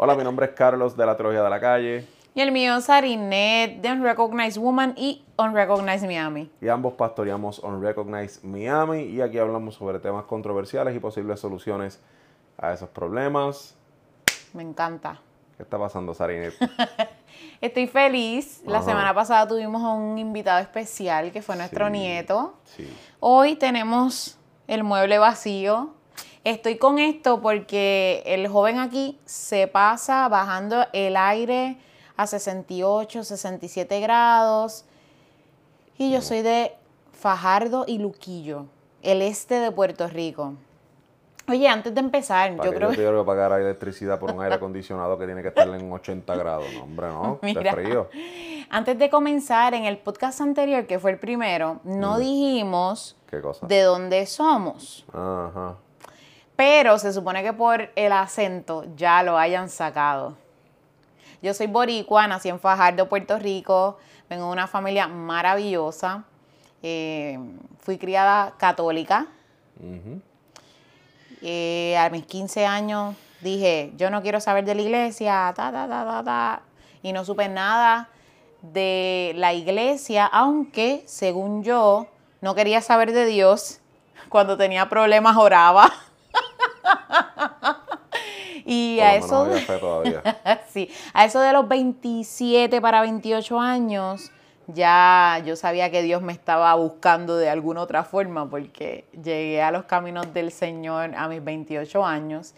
Hola, 0.00 0.14
mi 0.14 0.22
nombre 0.22 0.46
es 0.46 0.52
Carlos 0.52 0.96
de 0.96 1.04
la 1.04 1.16
Teología 1.16 1.42
de 1.42 1.50
la 1.50 1.58
Calle. 1.60 2.06
Y 2.32 2.40
el 2.40 2.52
mío 2.52 2.76
es 2.76 2.84
Sarinet 2.84 3.80
de 3.80 3.90
Unrecognized 3.90 4.60
Woman 4.60 4.94
y 4.96 5.24
Unrecognized 5.36 6.06
Miami. 6.06 6.48
Y 6.60 6.68
ambos 6.68 6.94
pastoreamos 6.94 7.58
Unrecognized 7.58 8.44
Miami 8.44 9.02
y 9.02 9.20
aquí 9.20 9.38
hablamos 9.38 9.74
sobre 9.74 9.98
temas 9.98 10.24
controversiales 10.26 10.94
y 10.94 11.00
posibles 11.00 11.40
soluciones 11.40 12.00
a 12.58 12.72
esos 12.72 12.88
problemas. 12.90 13.74
Me 14.52 14.62
encanta. 14.62 15.20
¿Qué 15.56 15.64
está 15.64 15.76
pasando, 15.78 16.14
Sarinet? 16.14 16.54
Estoy 17.60 17.88
feliz. 17.88 18.62
La 18.66 18.78
Ajá. 18.78 18.86
semana 18.86 19.12
pasada 19.14 19.48
tuvimos 19.48 19.82
a 19.82 19.88
un 19.92 20.16
invitado 20.16 20.60
especial 20.60 21.32
que 21.32 21.42
fue 21.42 21.56
nuestro 21.56 21.86
Sí. 21.86 21.92
nieto. 21.92 22.54
Sí. 22.62 22.96
Hoy 23.18 23.56
tenemos 23.56 24.38
el 24.68 24.84
mueble 24.84 25.18
vacío. 25.18 25.90
Estoy 26.48 26.78
con 26.78 26.98
esto 26.98 27.42
porque 27.42 28.22
el 28.24 28.48
joven 28.48 28.78
aquí 28.78 29.18
se 29.26 29.66
pasa 29.68 30.26
bajando 30.28 30.86
el 30.94 31.14
aire 31.18 31.76
a 32.16 32.26
68, 32.26 33.22
67 33.22 34.00
grados. 34.00 34.86
Y 35.98 36.10
yo 36.10 36.22
soy 36.22 36.40
de 36.40 36.72
Fajardo 37.12 37.84
y 37.86 37.98
Luquillo, 37.98 38.64
el 39.02 39.20
este 39.20 39.56
de 39.56 39.70
Puerto 39.72 40.08
Rico. 40.08 40.54
Oye, 41.50 41.68
antes 41.68 41.94
de 41.94 42.00
empezar, 42.00 42.56
¿Para 42.56 42.70
yo 42.70 42.74
creo 42.74 42.88
yo 42.92 42.96
que... 42.96 43.02
tengo 43.04 43.20
que 43.22 43.26
pagar 43.26 43.52
electricidad 43.60 44.18
por 44.18 44.32
un 44.32 44.40
aire 44.42 44.54
acondicionado 44.54 45.18
que 45.18 45.26
tiene 45.26 45.42
que 45.42 45.48
estar 45.48 45.68
en 45.68 45.92
80 45.92 46.34
grados? 46.34 46.64
No, 46.74 46.82
hombre, 46.84 47.08
no. 47.08 47.38
Está 47.42 47.60
Mira. 47.60 47.72
frío. 47.74 48.08
Antes 48.70 48.98
de 48.98 49.10
comenzar, 49.10 49.74
en 49.74 49.84
el 49.84 49.98
podcast 49.98 50.40
anterior, 50.40 50.86
que 50.86 50.98
fue 50.98 51.10
el 51.10 51.18
primero, 51.18 51.80
no 51.84 52.16
Mm. 52.16 52.20
dijimos 52.20 53.16
¿Qué 53.30 53.42
cosa? 53.42 53.66
de 53.66 53.82
dónde 53.82 54.24
somos. 54.24 55.04
Ajá. 55.12 55.76
Pero 56.58 56.98
se 56.98 57.12
supone 57.12 57.44
que 57.44 57.52
por 57.52 57.88
el 57.94 58.10
acento 58.10 58.84
ya 58.96 59.22
lo 59.22 59.38
hayan 59.38 59.70
sacado. 59.70 60.36
Yo 61.40 61.54
soy 61.54 61.68
boricua, 61.68 62.26
nací 62.26 62.48
en 62.48 62.58
Fajardo, 62.58 63.08
Puerto 63.08 63.38
Rico. 63.38 63.96
Vengo 64.28 64.46
de 64.46 64.52
una 64.54 64.66
familia 64.66 65.06
maravillosa. 65.06 66.24
Eh, 66.82 67.38
fui 67.78 67.96
criada 67.96 68.54
católica. 68.58 69.28
Eh, 71.42 71.96
a 71.96 72.10
mis 72.10 72.26
15 72.26 72.66
años 72.66 73.14
dije, 73.40 73.92
yo 73.96 74.10
no 74.10 74.20
quiero 74.20 74.40
saber 74.40 74.64
de 74.64 74.74
la 74.74 74.82
iglesia, 74.82 75.52
ta, 75.54 75.70
ta, 75.70 75.86
ta, 75.86 76.04
ta, 76.04 76.24
ta. 76.24 76.62
Y 77.04 77.12
no 77.12 77.24
supe 77.24 77.48
nada 77.48 78.08
de 78.62 79.32
la 79.36 79.52
iglesia, 79.52 80.26
aunque 80.26 81.04
según 81.06 81.62
yo 81.62 82.08
no 82.40 82.56
quería 82.56 82.80
saber 82.80 83.12
de 83.12 83.26
Dios. 83.26 83.78
Cuando 84.28 84.56
tenía 84.56 84.88
problemas 84.88 85.36
oraba. 85.36 85.92
y 88.64 89.00
a 89.00 89.16
eso, 89.16 89.36
había 89.36 89.58
fe 89.58 89.78
todavía. 89.78 90.22
sí, 90.68 90.90
a 91.12 91.24
eso 91.24 91.40
de 91.40 91.52
los 91.52 91.68
27 91.68 92.80
para 92.80 93.00
28 93.00 93.60
años, 93.60 94.30
ya 94.66 95.42
yo 95.46 95.56
sabía 95.56 95.90
que 95.90 96.02
Dios 96.02 96.22
me 96.22 96.32
estaba 96.32 96.74
buscando 96.74 97.36
de 97.36 97.48
alguna 97.48 97.80
otra 97.80 98.04
forma, 98.04 98.48
porque 98.48 99.06
llegué 99.12 99.62
a 99.62 99.70
los 99.70 99.84
caminos 99.84 100.32
del 100.34 100.52
Señor 100.52 101.14
a 101.16 101.28
mis 101.28 101.42
28 101.42 102.04
años. 102.04 102.54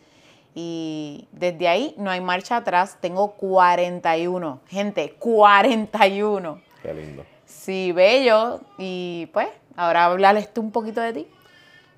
Y 0.55 1.29
desde 1.31 1.69
ahí 1.69 1.95
no 1.97 2.11
hay 2.11 2.21
marcha 2.21 2.57
atrás. 2.57 2.99
Tengo 3.01 3.33
41. 3.33 4.61
Gente, 4.67 5.15
41. 5.19 6.61
Qué 6.83 6.95
lindo. 6.95 7.25
Sí, 7.45 7.93
bello. 7.93 8.61
Y 8.77 9.29
pues, 9.33 9.49
ahora 9.77 10.07
hablarles 10.07 10.53
tú 10.53 10.61
un 10.61 10.73
poquito 10.73 11.01
de 11.01 11.13
ti. 11.13 11.29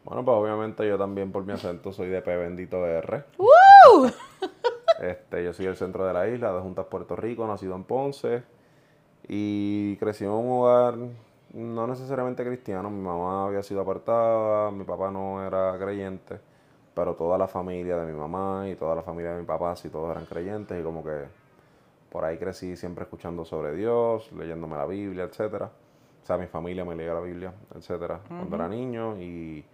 Bueno, 0.05 0.25
pues 0.25 0.37
obviamente 0.37 0.87
yo 0.87 0.99
también 0.99 1.31
por 1.31 1.45
mi 1.45 1.53
acento 1.53 1.93
soy 1.93 2.09
de 2.09 2.23
P 2.23 2.37
bendito 2.37 2.85
R. 2.87 3.25
¡Woo! 3.39 4.11
Este, 5.01 5.43
yo 5.43 5.53
soy 5.53 5.67
del 5.67 5.75
centro 5.75 6.07
de 6.07 6.13
la 6.13 6.29
isla, 6.29 6.53
de 6.53 6.61
Juntas 6.61 6.87
Puerto 6.87 7.17
Rico, 7.17 7.45
nacido 7.45 7.75
en 7.75 7.83
Ponce. 7.83 8.45
Y 9.27 9.97
crecí 9.97 10.23
en 10.23 10.31
un 10.31 10.61
hogar 10.61 10.95
no 11.53 11.87
necesariamente 11.87 12.45
cristiano. 12.45 12.89
Mi 12.91 13.03
mamá 13.03 13.47
había 13.47 13.63
sido 13.63 13.81
apartada, 13.81 14.71
mi 14.71 14.85
papá 14.85 15.11
no 15.11 15.45
era 15.45 15.77
creyente, 15.79 16.39
pero 16.95 17.15
toda 17.15 17.37
la 17.39 17.49
familia 17.49 17.97
de 17.97 18.13
mi 18.13 18.19
mamá 18.19 18.69
y 18.69 18.77
toda 18.77 18.95
la 18.95 19.03
familia 19.03 19.33
de 19.33 19.41
mi 19.41 19.47
papá 19.47 19.75
sí 19.77 19.89
todos 19.89 20.11
eran 20.11 20.27
creyentes 20.27 20.81
y 20.81 20.83
como 20.83 21.03
que 21.03 21.25
por 22.11 22.25
ahí 22.25 22.39
crecí 22.39 22.77
siempre 22.77 23.05
escuchando 23.05 23.45
sobre 23.45 23.75
Dios, 23.75 24.31
leyéndome 24.33 24.77
la 24.77 24.87
Biblia, 24.87 25.25
etcétera. 25.25 25.71
O 26.23 26.27
sea, 26.27 26.39
mi 26.39 26.47
familia 26.47 26.85
me 26.85 26.95
leía 26.95 27.15
la 27.15 27.21
Biblia, 27.21 27.53
etcétera, 27.75 28.21
cuando 28.29 28.55
era 28.55 28.69
niño 28.69 29.19
y 29.19 29.65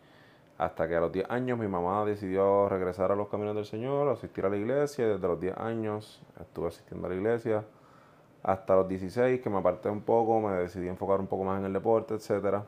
hasta 0.59 0.89
que 0.89 0.97
a 0.97 1.01
los 1.01 1.13
10 1.13 1.31
años 1.31 1.57
mi 1.57 1.69
mamá 1.69 2.05
decidió 2.05 2.69
regresar 2.69 3.13
a 3.13 3.17
los 3.17 3.29
caminos 3.29 3.55
del 3.55 3.65
Señor, 3.65 4.09
asistir 4.09 4.45
a 4.45 4.49
la 4.49 4.57
iglesia. 4.57 5.07
Desde 5.07 5.29
los 5.29 5.41
10 5.41 5.57
años 5.57 6.21
estuve 6.41 6.67
asistiendo 6.67 7.07
a 7.07 7.11
la 7.11 7.17
iglesia. 7.17 7.65
Hasta 8.43 8.75
los 8.75 8.89
16, 8.89 9.41
que 9.41 9.51
me 9.51 9.59
aparté 9.59 9.89
un 9.89 10.03
poco, 10.03 10.41
me 10.41 10.57
decidí 10.57 10.89
enfocar 10.89 11.21
un 11.21 11.29
poco 11.29 11.45
más 11.45 11.61
en 11.61 11.67
el 11.67 11.73
deporte, 11.73 12.15
etc. 12.15 12.65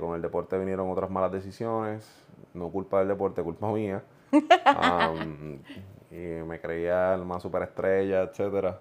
con 0.00 0.14
el 0.14 0.22
deporte 0.22 0.58
vinieron 0.58 0.90
otras 0.90 1.10
malas 1.10 1.30
decisiones. 1.30 2.10
No 2.54 2.70
culpa 2.70 3.00
del 3.00 3.08
deporte, 3.08 3.42
culpa 3.42 3.70
mía. 3.70 4.02
Am, 4.64 5.58
y 6.10 6.16
me 6.16 6.58
creía 6.58 7.14
el 7.14 7.24
más 7.26 7.42
superestrella, 7.42 8.22
etc. 8.22 8.76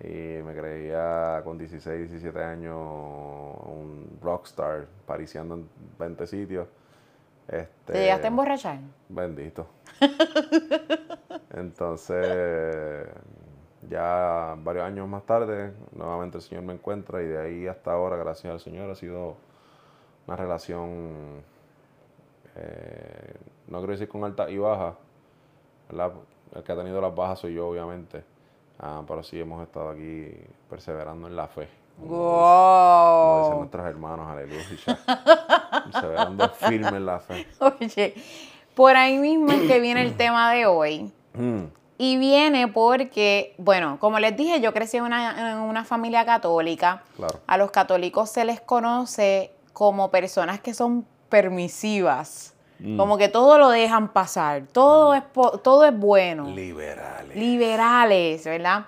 Y 0.00 0.42
me 0.42 0.52
creía 0.52 1.42
con 1.44 1.58
16, 1.58 2.10
17 2.10 2.42
años 2.42 2.76
un 2.76 4.18
rockstar, 4.20 4.88
pariciando 5.06 5.54
en 5.54 5.68
20 5.96 6.26
sitios. 6.26 6.66
Este, 7.48 7.92
¿Te 7.92 8.00
llegaste 8.00 8.26
a 8.26 8.28
emborrachar? 8.28 8.78
Bendito. 9.08 9.66
Entonces, 11.54 13.06
ya 13.88 14.56
varios 14.58 14.84
años 14.84 15.08
más 15.08 15.24
tarde, 15.24 15.72
nuevamente 15.92 16.38
el 16.38 16.42
Señor 16.42 16.64
me 16.64 16.72
encuentra 16.72 17.22
y 17.22 17.26
de 17.26 17.38
ahí 17.38 17.66
hasta 17.66 17.92
ahora, 17.92 18.16
gracias 18.16 18.52
al 18.52 18.60
Señor, 18.60 18.90
ha 18.90 18.94
sido 18.94 19.36
una 20.26 20.36
relación, 20.36 21.42
eh, 22.56 23.34
no 23.68 23.78
quiero 23.78 23.92
decir 23.92 24.08
con 24.08 24.24
alta 24.24 24.50
y 24.50 24.58
baja, 24.58 24.94
¿verdad? 25.90 26.12
El 26.54 26.62
que 26.62 26.72
ha 26.72 26.76
tenido 26.76 27.00
las 27.00 27.14
bajas 27.14 27.40
soy 27.40 27.54
yo, 27.54 27.68
obviamente, 27.68 28.24
Ah, 28.78 29.02
pero 29.06 29.22
sí 29.22 29.40
hemos 29.40 29.62
estado 29.62 29.90
aquí 29.90 30.32
perseverando 30.68 31.28
en 31.28 31.36
la 31.36 31.46
fe. 31.46 31.68
Como 31.96 32.08
dicen 32.08 33.50
¡Wow! 33.50 33.58
nuestros 33.58 33.86
hermanos, 33.86 34.26
aleluya. 34.30 34.98
perseverando 35.84 36.48
firme 36.50 36.88
en 36.96 37.06
la 37.06 37.18
fe. 37.20 37.46
Oye, 37.60 38.14
por 38.74 38.96
ahí 38.96 39.18
mismo 39.18 39.52
es 39.52 39.62
que 39.62 39.80
viene 39.80 40.02
el 40.02 40.16
tema 40.16 40.52
de 40.52 40.66
hoy. 40.66 41.12
Mm, 41.34 41.64
Y 41.98 42.16
viene 42.16 42.68
porque, 42.68 43.54
bueno, 43.58 43.98
como 44.00 44.18
les 44.18 44.36
dije, 44.36 44.60
yo 44.60 44.72
crecí 44.74 44.96
en 44.96 45.04
una, 45.04 45.52
en 45.52 45.58
una 45.58 45.84
familia 45.84 46.24
católica. 46.26 47.02
claro. 47.16 47.40
A 47.46 47.56
los 47.56 47.70
católicos 47.70 48.30
se 48.30 48.44
les 48.44 48.60
conoce 48.60 49.52
como 49.72 50.10
personas 50.10 50.60
que 50.60 50.74
son 50.74 51.06
permisivas. 51.28 52.54
Mm. 52.80 52.96
Como 52.96 53.16
que 53.16 53.28
todo 53.28 53.56
lo 53.58 53.70
dejan 53.70 54.08
pasar, 54.12 54.64
todo 54.72 55.14
es, 55.14 55.22
todo 55.62 55.84
es 55.84 55.96
bueno. 55.96 56.48
Liberales. 56.50 57.36
liberales, 57.36 58.44
¿verdad? 58.44 58.86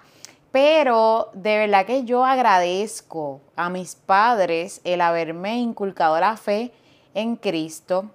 Pero 0.58 1.28
de 1.34 1.58
verdad 1.58 1.84
que 1.84 2.04
yo 2.04 2.24
agradezco 2.24 3.42
a 3.56 3.68
mis 3.68 3.94
padres 3.94 4.80
el 4.84 5.02
haberme 5.02 5.56
inculcado 5.58 6.18
la 6.18 6.38
fe 6.38 6.72
en 7.12 7.36
Cristo 7.36 8.06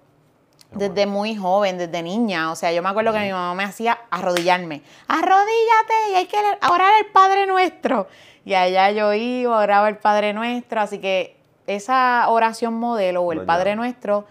desde 0.72 1.06
muy 1.06 1.36
joven, 1.36 1.78
desde 1.78 2.02
niña. 2.02 2.50
O 2.50 2.56
sea, 2.56 2.72
yo 2.72 2.82
me 2.82 2.88
acuerdo 2.88 3.12
que 3.12 3.20
mi 3.20 3.30
mamá 3.30 3.54
me 3.54 3.62
hacía 3.62 3.96
arrodillarme. 4.10 4.82
Arrodíllate 5.06 5.94
y 6.10 6.14
hay 6.16 6.26
que 6.26 6.36
orar 6.68 6.90
el 6.98 7.06
Padre 7.12 7.46
Nuestro. 7.46 8.08
Y 8.44 8.54
allá 8.54 8.90
yo 8.90 9.14
iba, 9.14 9.56
oraba 9.56 9.88
el 9.88 9.98
Padre 9.98 10.32
Nuestro. 10.32 10.80
Así 10.80 10.98
que 10.98 11.36
esa 11.68 12.24
oración 12.28 12.74
modelo 12.74 13.22
o 13.22 13.30
el 13.30 13.38
Doña- 13.38 13.46
Padre 13.46 13.76
Nuestro 13.76 14.24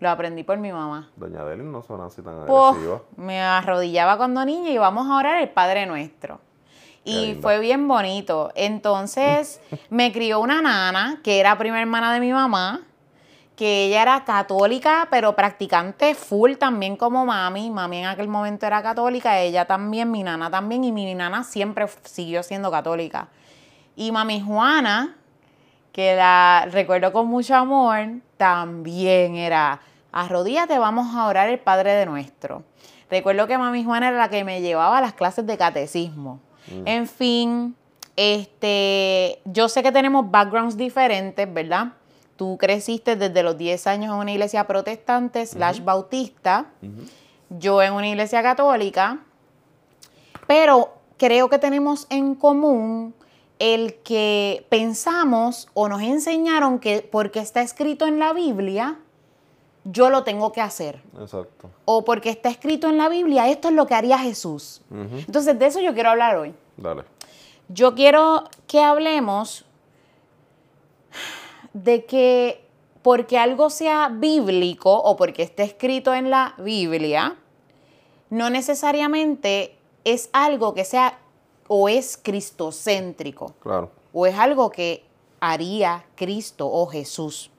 lo 0.00 0.08
aprendí 0.08 0.42
por 0.42 0.56
mi 0.56 0.72
mamá. 0.72 1.10
Doña 1.16 1.44
Deli 1.44 1.64
no 1.64 1.82
suena 1.82 2.06
así 2.06 2.22
tan 2.22 2.46
Pues, 2.46 2.62
agresiva. 2.70 3.02
me 3.16 3.42
arrodillaba 3.42 4.16
cuando 4.16 4.42
niña 4.46 4.70
y 4.70 4.78
vamos 4.78 5.06
a 5.10 5.16
orar 5.18 5.42
el 5.42 5.50
Padre 5.50 5.84
Nuestro. 5.84 6.40
Y 7.04 7.36
fue 7.40 7.58
bien 7.58 7.88
bonito. 7.88 8.50
Entonces 8.54 9.60
me 9.90 10.12
crió 10.12 10.40
una 10.40 10.60
nana 10.60 11.20
que 11.22 11.40
era 11.40 11.56
prima 11.56 11.80
hermana 11.80 12.12
de 12.12 12.20
mi 12.20 12.32
mamá, 12.32 12.82
que 13.58 13.86
ella 13.86 14.02
era 14.02 14.24
católica, 14.24 15.08
pero 15.10 15.34
practicante 15.34 16.14
full 16.14 16.54
también 16.54 16.96
como 16.96 17.26
mami. 17.26 17.70
Mami 17.70 17.98
en 17.98 18.06
aquel 18.06 18.28
momento 18.28 18.66
era 18.66 18.82
católica, 18.82 19.40
ella 19.40 19.64
también, 19.64 20.12
mi 20.12 20.22
nana 20.22 20.48
también, 20.48 20.84
y 20.84 20.92
mi 20.92 21.12
nana 21.14 21.42
siempre 21.42 21.86
siguió 22.04 22.44
siendo 22.44 22.70
católica. 22.70 23.28
Y 23.96 24.12
mami 24.12 24.40
Juana, 24.40 25.16
que 25.92 26.14
la 26.14 26.68
recuerdo 26.70 27.12
con 27.12 27.26
mucho 27.26 27.56
amor, 27.56 28.20
también 28.36 29.34
era, 29.34 29.80
arrodíllate, 30.12 30.78
vamos 30.78 31.16
a 31.16 31.26
orar 31.26 31.48
el 31.48 31.58
Padre 31.58 31.94
de 31.94 32.06
Nuestro. 32.06 32.62
Recuerdo 33.10 33.48
que 33.48 33.58
mami 33.58 33.82
Juana 33.82 34.08
era 34.08 34.18
la 34.18 34.28
que 34.28 34.44
me 34.44 34.60
llevaba 34.60 34.98
a 34.98 35.00
las 35.00 35.14
clases 35.14 35.44
de 35.48 35.58
catecismo. 35.58 36.38
En 36.84 37.06
fin, 37.06 37.74
este, 38.16 39.40
yo 39.44 39.68
sé 39.68 39.82
que 39.82 39.92
tenemos 39.92 40.30
backgrounds 40.30 40.76
diferentes, 40.76 41.52
¿verdad? 41.52 41.92
Tú 42.36 42.56
creciste 42.58 43.16
desde 43.16 43.42
los 43.42 43.56
10 43.56 43.86
años 43.86 44.12
en 44.12 44.20
una 44.20 44.32
iglesia 44.32 44.66
protestante 44.66 45.44
slash 45.46 45.82
bautista, 45.82 46.66
yo 47.48 47.82
en 47.82 47.92
una 47.92 48.08
iglesia 48.08 48.42
católica. 48.42 49.20
Pero 50.46 50.94
creo 51.16 51.48
que 51.48 51.58
tenemos 51.58 52.06
en 52.10 52.34
común 52.34 53.14
el 53.58 53.94
que 53.96 54.66
pensamos 54.68 55.68
o 55.74 55.88
nos 55.88 56.02
enseñaron 56.02 56.78
que 56.78 57.06
porque 57.10 57.40
está 57.40 57.60
escrito 57.62 58.06
en 58.06 58.18
la 58.18 58.32
Biblia, 58.32 58.98
yo 59.84 60.10
lo 60.10 60.24
tengo 60.24 60.52
que 60.52 60.60
hacer. 60.60 61.02
Exacto. 61.20 61.70
O 61.84 62.04
porque 62.04 62.30
está 62.30 62.48
escrito 62.48 62.88
en 62.88 62.98
la 62.98 63.08
Biblia, 63.08 63.48
esto 63.48 63.68
es 63.68 63.74
lo 63.74 63.86
que 63.86 63.94
haría 63.94 64.18
Jesús. 64.18 64.82
Entonces, 64.90 65.58
de 65.58 65.66
eso 65.66 65.80
yo 65.80 65.94
quiero 65.94 66.10
hablar 66.10 66.36
hoy. 66.36 66.54
Dale. 66.76 67.04
Yo 67.68 67.94
quiero 67.94 68.44
que 68.66 68.82
hablemos 68.82 69.64
de 71.72 72.04
que 72.04 72.64
porque 73.02 73.38
algo 73.38 73.70
sea 73.70 74.08
bíblico 74.08 74.94
o 74.94 75.16
porque 75.16 75.42
esté 75.42 75.62
escrito 75.62 76.12
en 76.14 76.30
la 76.30 76.54
Biblia, 76.58 77.36
no 78.30 78.50
necesariamente 78.50 79.78
es 80.04 80.28
algo 80.32 80.74
que 80.74 80.84
sea 80.84 81.18
o 81.68 81.88
es 81.88 82.16
cristocéntrico. 82.16 83.54
Claro. 83.60 83.90
O 84.12 84.26
es 84.26 84.36
algo 84.36 84.70
que 84.70 85.04
haría 85.40 86.04
Cristo 86.16 86.68
o 86.70 86.86
Jesús. 86.86 87.50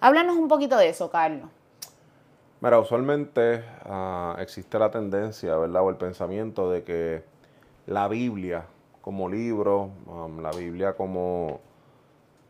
Háblanos 0.00 0.36
un 0.36 0.46
poquito 0.46 0.76
de 0.76 0.88
eso, 0.88 1.10
Carlos. 1.10 1.48
Mira, 2.60 2.78
usualmente 2.78 3.64
ah, 3.84 4.36
existe 4.38 4.78
la 4.78 4.90
tendencia, 4.90 5.56
¿verdad? 5.56 5.82
O 5.82 5.90
el 5.90 5.96
pensamiento 5.96 6.70
de 6.70 6.84
que 6.84 7.24
la 7.86 8.06
Biblia 8.08 8.66
como 9.00 9.28
libro, 9.28 9.90
um, 10.06 10.40
la 10.40 10.50
Biblia 10.50 10.94
como, 10.94 11.60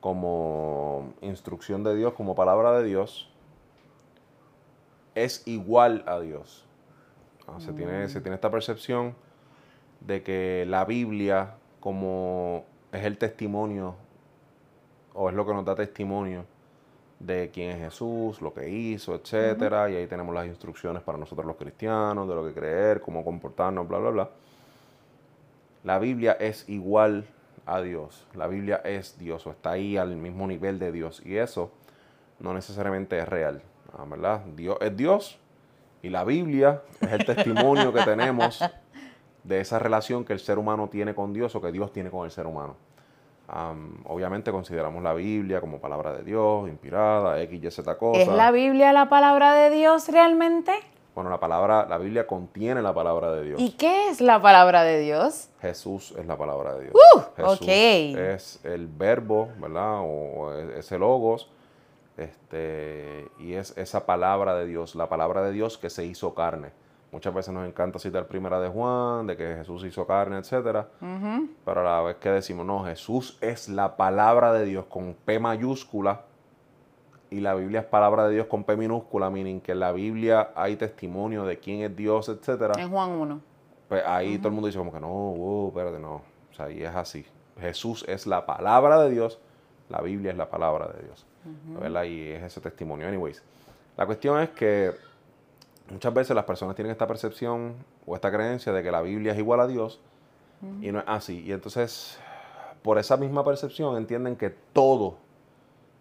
como 0.00 1.15
instrucción 1.21 1.85
de 1.85 1.95
Dios, 1.95 2.15
como 2.15 2.35
palabra 2.35 2.73
de 2.73 2.85
Dios, 2.85 3.31
es 5.15 5.47
igual 5.47 6.05
a 6.06 6.21
Dios. 6.21 6.67
Ah, 7.47 7.61
se, 7.61 7.73
tiene, 7.73 8.09
se 8.09 8.21
tiene 8.21 8.35
esta 8.35 8.51
percepción 8.51 9.15
de 10.01 10.23
que 10.23 10.65
la 10.67 10.85
Biblia 10.85 11.55
como 11.81 12.65
es 12.93 13.05
el 13.05 13.17
testimonio 13.17 13.94
o 15.15 15.29
es 15.29 15.35
lo 15.35 15.47
que 15.47 15.55
nos 15.55 15.65
da 15.65 15.75
testimonio 15.75 16.44
de 17.20 17.50
quién 17.53 17.70
es 17.70 17.79
Jesús, 17.79 18.41
lo 18.41 18.55
que 18.55 18.69
hizo, 18.69 19.15
etcétera, 19.15 19.91
y 19.91 19.97
ahí 19.97 20.06
tenemos 20.06 20.35
las 20.35 20.47
instrucciones 20.47 21.03
para 21.03 21.19
nosotros 21.19 21.47
los 21.47 21.56
cristianos 21.56 22.29
de 22.29 22.35
lo 22.35 22.47
que 22.47 22.53
creer, 22.53 23.00
cómo 23.00 23.25
comportarnos, 23.25 23.88
bla 23.88 23.99
bla 23.99 24.11
bla. 24.11 24.31
La 25.85 25.99
Biblia 25.99 26.32
es 26.38 26.69
igual 26.69 27.26
a 27.67 27.81
Dios. 27.81 28.26
La 28.35 28.47
Biblia 28.47 28.81
es 28.85 29.19
Dios 29.19 29.47
o 29.47 29.50
está 29.50 29.73
ahí 29.73 29.97
al 29.97 30.17
mismo 30.17 30.47
nivel 30.47 30.79
de 30.79 30.93
Dios 30.93 31.23
y 31.25 31.37
eso 31.37 31.70
no 32.38 32.55
necesariamente 32.55 33.19
es 33.19 33.29
real, 33.29 33.62
¿verdad? 34.09 34.44
Dios 34.56 34.79
es 34.81 34.97
Dios 34.97 35.38
y 36.03 36.09
la 36.11 36.25
Biblia 36.25 36.82
es 37.00 37.12
el 37.12 37.26
testimonio 37.26 37.93
que 37.93 38.03
tenemos 38.03 38.61
de 39.43 39.61
esa 39.61 39.79
relación 39.79 40.25
que 40.25 40.32
el 40.32 40.41
ser 40.41 40.59
humano 40.59 40.88
tiene 40.88 41.15
con 41.15 41.32
Dios 41.32 41.55
o 41.56 41.61
que 41.61 41.73
Dios 41.73 41.93
tiene 41.93 42.11
con 42.11 42.25
el 42.25 42.31
ser 42.31 42.47
humano. 42.47 42.76
Obviamente 44.05 44.50
consideramos 44.53 45.03
la 45.03 45.15
Biblia 45.15 45.61
como 45.61 45.81
palabra 45.81 46.12
de 46.12 46.23
Dios, 46.23 46.69
inspirada, 46.69 47.41
X, 47.43 47.62
Y, 47.62 47.71
Z 47.71 47.99
cosas. 47.99 48.23
¿Es 48.23 48.29
la 48.29 48.50
Biblia 48.50 48.93
la 48.93 49.09
palabra 49.09 49.55
de 49.55 49.71
Dios 49.71 50.09
realmente? 50.09 50.73
Bueno, 51.15 51.31
la 51.31 51.41
palabra, 51.41 51.87
la 51.89 51.99
Biblia 51.99 52.27
contiene 52.27 52.81
la 52.81 52.95
palabra 52.95 53.33
de 53.33 53.43
Dios. 53.43 53.61
¿Y 53.61 53.73
qué 53.73 54.09
es 54.09 54.21
la 54.21 54.41
palabra 54.41 54.85
de 54.85 55.00
Dios? 55.00 55.49
Jesús 55.61 56.15
es 56.17 56.27
la 56.27 56.37
palabra 56.37 56.75
de 56.75 56.85
Dios. 56.85 56.95
Uh, 56.95 57.21
Jesús 57.37 57.69
es 57.69 58.61
el 58.62 58.87
verbo, 58.87 59.49
¿verdad? 59.59 60.01
O 60.03 60.53
ese 60.77 60.97
logos. 60.99 61.51
Este, 62.17 63.27
y 63.39 63.55
es 63.55 63.77
esa 63.77 64.06
palabra 64.06 64.55
de 64.56 64.67
Dios, 64.67 64.94
la 64.94 65.09
palabra 65.09 65.43
de 65.43 65.53
Dios 65.53 65.79
que 65.79 65.91
se 65.91 66.05
hizo 66.05 66.35
carne. 66.35 66.71
Muchas 67.10 67.32
veces 67.32 67.55
nos 67.55 67.66
encanta 67.66 67.99
citar 67.99 68.26
primera 68.26 68.60
de 68.60 68.69
Juan, 68.69 69.26
de 69.26 69.37
que 69.37 69.55
Jesús 69.56 69.82
hizo 69.84 70.06
carne, 70.06 70.38
etc. 70.38 70.87
Pero 71.64 71.81
a 71.81 71.84
la 71.84 72.02
vez 72.02 72.16
que 72.16 72.31
decimos, 72.31 72.66
no, 72.66 72.84
Jesús 72.84 73.38
es 73.40 73.69
la 73.69 73.96
palabra 73.96 74.52
de 74.52 74.66
Dios 74.66 74.84
con 74.87 75.14
P 75.14 75.38
mayúscula 75.38 76.22
y 77.31 77.40
la 77.40 77.55
Biblia 77.55 77.81
es 77.81 77.87
palabra 77.87 78.28
de 78.28 78.34
Dios 78.34 78.46
con 78.46 78.64
P 78.64 78.76
minúscula, 78.76 79.31
meaning 79.31 79.60
que 79.60 79.72
en 79.72 79.81
la 79.81 79.93
Biblia 79.93 80.50
hay 80.55 80.76
testimonio 80.76 81.44
de 81.44 81.58
quién 81.58 81.81
es 81.82 81.96
Dios, 81.96 82.28
etc. 82.28 82.76
En 82.76 82.90
Juan 82.90 83.10
1. 83.10 83.40
Pues 83.88 84.02
ahí 84.06 84.37
todo 84.38 84.49
el 84.49 84.55
mundo 84.55 84.66
dice 84.66 84.78
como 84.78 84.93
que 84.93 85.00
no, 85.00 85.08
uh, 85.08 85.69
espérate, 85.69 85.99
no. 85.99 86.16
O 86.50 86.55
sea, 86.55 86.66
ahí 86.66 86.82
es 86.82 86.94
así. 86.94 87.25
Jesús 87.58 88.05
es 88.06 88.26
la 88.26 88.44
palabra 88.44 89.00
de 89.02 89.10
Dios, 89.10 89.40
la 89.88 90.02
Biblia 90.02 90.31
es 90.31 90.37
la 90.37 90.50
palabra 90.50 90.88
de 90.88 91.05
Dios. 91.05 91.26
¿verdad? 91.81 92.05
Y 92.05 92.28
es 92.28 92.43
ese 92.43 92.60
testimonio. 92.60 93.08
Anyways, 93.08 93.43
la 93.96 94.05
cuestión 94.05 94.40
es 94.40 94.50
que 94.50 94.93
muchas 95.90 96.12
veces 96.14 96.35
las 96.35 96.44
personas 96.44 96.75
tienen 96.75 96.93
esta 96.93 97.06
percepción 97.06 97.75
o 98.06 98.14
esta 98.14 98.31
creencia 98.31 98.73
de 98.73 98.82
que 98.82 98.90
la 98.90 99.02
Biblia 99.02 99.32
es 99.32 99.38
igual 99.38 99.61
a 99.61 99.67
Dios 99.67 100.00
y 100.81 100.90
no 100.90 100.99
es 100.99 101.05
así. 101.06 101.44
Y 101.46 101.52
entonces, 101.52 102.19
por 102.82 102.99
esa 102.99 103.17
misma 103.17 103.44
percepción, 103.44 103.96
entienden 103.96 104.37
que 104.37 104.50
todo, 104.50 105.17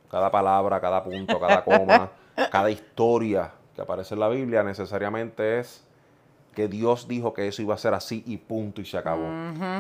cada 0.10 0.32
palabra, 0.32 0.80
cada 0.80 1.04
punto, 1.04 1.40
cada 1.40 1.64
coma, 1.64 2.12
cada 2.52 2.70
historia 2.70 3.52
que 3.76 3.82
aparece 3.82 4.16
en 4.16 4.20
la 4.20 4.30
Biblia 4.30 4.64
necesariamente 4.64 5.60
es 5.60 5.84
que 6.56 6.68
Dios 6.68 7.08
dijo 7.08 7.36
que 7.36 7.48
eso 7.48 7.62
iba 7.62 7.76
a 7.76 7.78
ser 7.78 7.94
así 7.94 8.24
y 8.26 8.38
punto 8.38 8.82
y 8.82 8.86
se 8.86 8.98
acabó. 8.98 9.28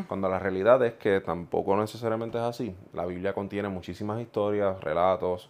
Cuando 0.07 0.29
la 0.29 0.37
realidad 0.37 0.83
es 0.85 0.93
que 0.93 1.19
tampoco 1.21 1.75
necesariamente 1.75 2.37
es 2.37 2.43
así. 2.43 2.75
La 2.93 3.07
Biblia 3.07 3.33
contiene 3.33 3.67
muchísimas 3.67 4.21
historias, 4.21 4.79
relatos, 4.81 5.49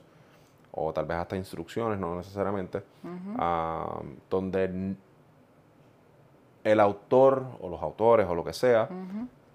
o 0.80 0.94
tal 0.94 1.06
vez 1.06 1.18
hasta 1.18 1.36
instrucciones, 1.36 1.98
no 1.98 2.16
necesariamente, 2.16 2.84
ah, 3.38 4.00
donde 4.30 4.96
el 6.64 6.80
autor 6.80 7.46
o 7.60 7.70
los 7.70 7.82
autores 7.82 8.28
o 8.28 8.36
lo 8.36 8.44
que 8.44 8.54
sea 8.54 8.90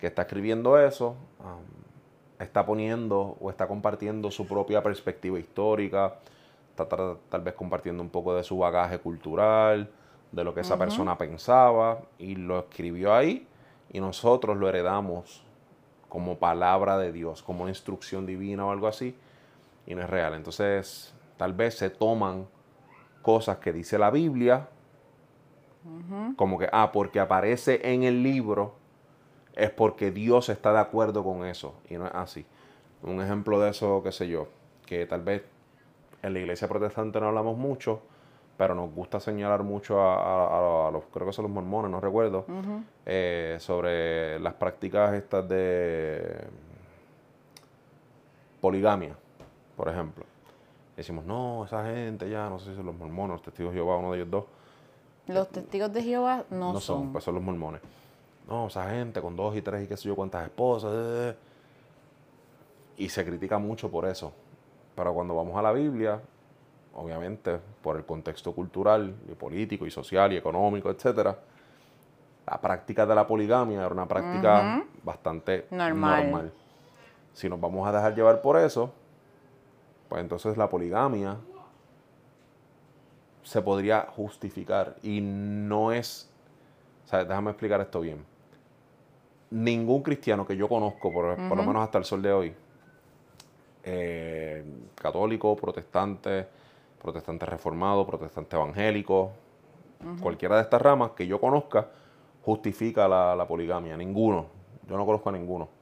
que 0.00 0.08
está 0.08 0.22
escribiendo 0.22 0.78
eso 0.78 1.14
ah, 1.40 1.58
está 2.42 2.66
poniendo 2.66 3.36
o 3.40 3.50
está 3.50 3.68
compartiendo 3.68 4.32
su 4.32 4.48
propia 4.48 4.82
perspectiva 4.82 5.38
histórica, 5.38 6.16
está 6.70 6.88
tal 7.28 7.40
vez 7.42 7.54
compartiendo 7.54 8.02
un 8.02 8.08
poco 8.08 8.34
de 8.34 8.42
su 8.42 8.58
bagaje 8.58 8.98
cultural, 8.98 9.88
de 10.32 10.44
lo 10.44 10.52
que 10.54 10.62
esa 10.62 10.76
persona 10.76 11.16
pensaba 11.18 12.00
y 12.18 12.34
lo 12.34 12.58
escribió 12.58 13.14
ahí 13.14 13.46
y 13.90 14.00
nosotros 14.00 14.56
lo 14.56 14.68
heredamos 14.68 15.44
como 16.08 16.38
palabra 16.38 16.98
de 16.98 17.12
Dios, 17.12 17.42
como 17.42 17.68
instrucción 17.68 18.26
divina 18.26 18.66
o 18.66 18.72
algo 18.72 18.88
así 18.88 19.14
y 19.86 19.94
no 19.94 20.02
es 20.02 20.10
real. 20.10 20.34
Entonces, 20.34 21.14
tal 21.36 21.52
vez 21.52 21.76
se 21.76 21.90
toman 21.90 22.46
cosas 23.22 23.58
que 23.58 23.72
dice 23.72 23.98
la 23.98 24.10
Biblia, 24.10 24.68
como 26.36 26.58
que, 26.58 26.68
ah, 26.72 26.90
porque 26.92 27.18
aparece 27.18 27.92
en 27.92 28.04
el 28.04 28.22
libro, 28.22 28.74
es 29.54 29.70
porque 29.70 30.10
Dios 30.10 30.48
está 30.48 30.72
de 30.72 30.78
acuerdo 30.78 31.24
con 31.24 31.44
eso, 31.44 31.74
y 31.88 31.96
no 31.96 32.06
es 32.06 32.14
así. 32.14 32.46
Un 33.02 33.20
ejemplo 33.20 33.60
de 33.60 33.70
eso, 33.70 34.00
qué 34.02 34.12
sé 34.12 34.28
yo, 34.28 34.48
que 34.86 35.06
tal 35.06 35.22
vez 35.22 35.42
en 36.22 36.32
la 36.32 36.38
iglesia 36.38 36.68
protestante 36.68 37.20
no 37.20 37.28
hablamos 37.28 37.58
mucho, 37.58 38.00
pero 38.56 38.74
nos 38.74 38.94
gusta 38.94 39.18
señalar 39.18 39.64
mucho 39.64 40.00
a, 40.00 40.90
los, 40.92 41.04
creo 41.12 41.26
que 41.26 41.32
son 41.32 41.44
los 41.44 41.52
mormones, 41.52 41.90
no 41.90 42.00
recuerdo, 42.00 42.46
eh, 43.04 43.56
sobre 43.58 44.38
las 44.38 44.54
prácticas 44.54 45.14
estas 45.14 45.48
de 45.48 46.46
poligamia, 48.60 49.16
por 49.82 49.88
ejemplo. 49.88 50.24
Decimos, 50.96 51.24
no, 51.24 51.64
esa 51.64 51.84
gente 51.84 52.30
ya, 52.30 52.48
no 52.48 52.60
sé 52.60 52.70
si 52.70 52.76
son 52.76 52.86
los 52.86 52.94
mormones, 52.94 53.30
los 53.30 53.42
testigos 53.42 53.72
de 53.72 53.80
Jehová, 53.80 53.96
uno 53.96 54.12
de 54.12 54.18
ellos 54.18 54.30
dos. 54.30 54.44
Los 55.26 55.48
testigos 55.48 55.92
de 55.92 56.04
Jehová 56.04 56.44
no, 56.50 56.74
no 56.74 56.78
son. 56.78 57.10
pues 57.10 57.24
son 57.24 57.34
los 57.34 57.42
mormones. 57.42 57.80
No, 58.48 58.68
esa 58.68 58.88
gente 58.90 59.20
con 59.20 59.34
dos 59.34 59.56
y 59.56 59.62
tres 59.62 59.82
y 59.82 59.88
qué 59.88 59.96
sé 59.96 60.06
yo 60.06 60.14
cuántas 60.14 60.44
esposas. 60.44 60.92
Eh, 60.94 61.30
eh". 61.30 61.36
Y 62.98 63.08
se 63.08 63.24
critica 63.24 63.58
mucho 63.58 63.90
por 63.90 64.04
eso. 64.04 64.32
Pero 64.94 65.12
cuando 65.12 65.34
vamos 65.34 65.56
a 65.56 65.62
la 65.62 65.72
Biblia, 65.72 66.20
obviamente, 66.94 67.58
por 67.82 67.96
el 67.96 68.04
contexto 68.04 68.52
cultural, 68.52 69.12
y 69.28 69.34
político, 69.34 69.84
y 69.84 69.90
social, 69.90 70.32
y 70.32 70.36
económico, 70.36 70.90
etcétera, 70.90 71.36
la 72.46 72.60
práctica 72.60 73.04
de 73.04 73.16
la 73.16 73.26
poligamia 73.26 73.80
era 73.80 73.88
una 73.88 74.06
práctica 74.06 74.84
bastante 75.02 75.66
normal. 75.72 76.52
Si 77.32 77.48
nos 77.48 77.60
vamos 77.60 77.88
a 77.88 77.90
dejar 77.90 78.14
llevar 78.14 78.40
por 78.40 78.56
eso, 78.58 78.92
pues 80.12 80.20
entonces 80.20 80.58
la 80.58 80.68
poligamia 80.68 81.38
se 83.42 83.62
podría 83.62 84.02
justificar 84.14 84.96
y 85.02 85.22
no 85.22 85.90
es, 85.90 86.30
o 87.06 87.08
sea, 87.08 87.24
déjame 87.24 87.52
explicar 87.52 87.80
esto 87.80 88.02
bien. 88.02 88.22
Ningún 89.48 90.02
cristiano 90.02 90.46
que 90.46 90.54
yo 90.54 90.68
conozco, 90.68 91.10
por, 91.10 91.38
lo 91.38 91.62
menos 91.62 91.76
hasta 91.76 91.96
el 91.96 92.04
sol 92.04 92.20
de 92.20 92.30
hoy, 92.30 92.54
eh, 93.84 94.62
católico, 94.96 95.56
protestante, 95.56 96.46
protestante 97.00 97.46
reformado, 97.46 98.06
protestante 98.06 98.54
evangélico, 98.54 99.30
cualquiera 100.20 100.56
de 100.56 100.62
estas 100.64 100.82
ramas 100.82 101.12
que 101.12 101.26
yo 101.26 101.40
conozca, 101.40 101.88
justifica 102.44 103.08
la, 103.08 103.34
la 103.34 103.48
poligamia. 103.48 103.96
Ninguno. 103.96 104.48
Yo 104.86 104.98
no 104.98 105.06
conozco 105.06 105.30
a 105.30 105.32
ninguno 105.32 105.81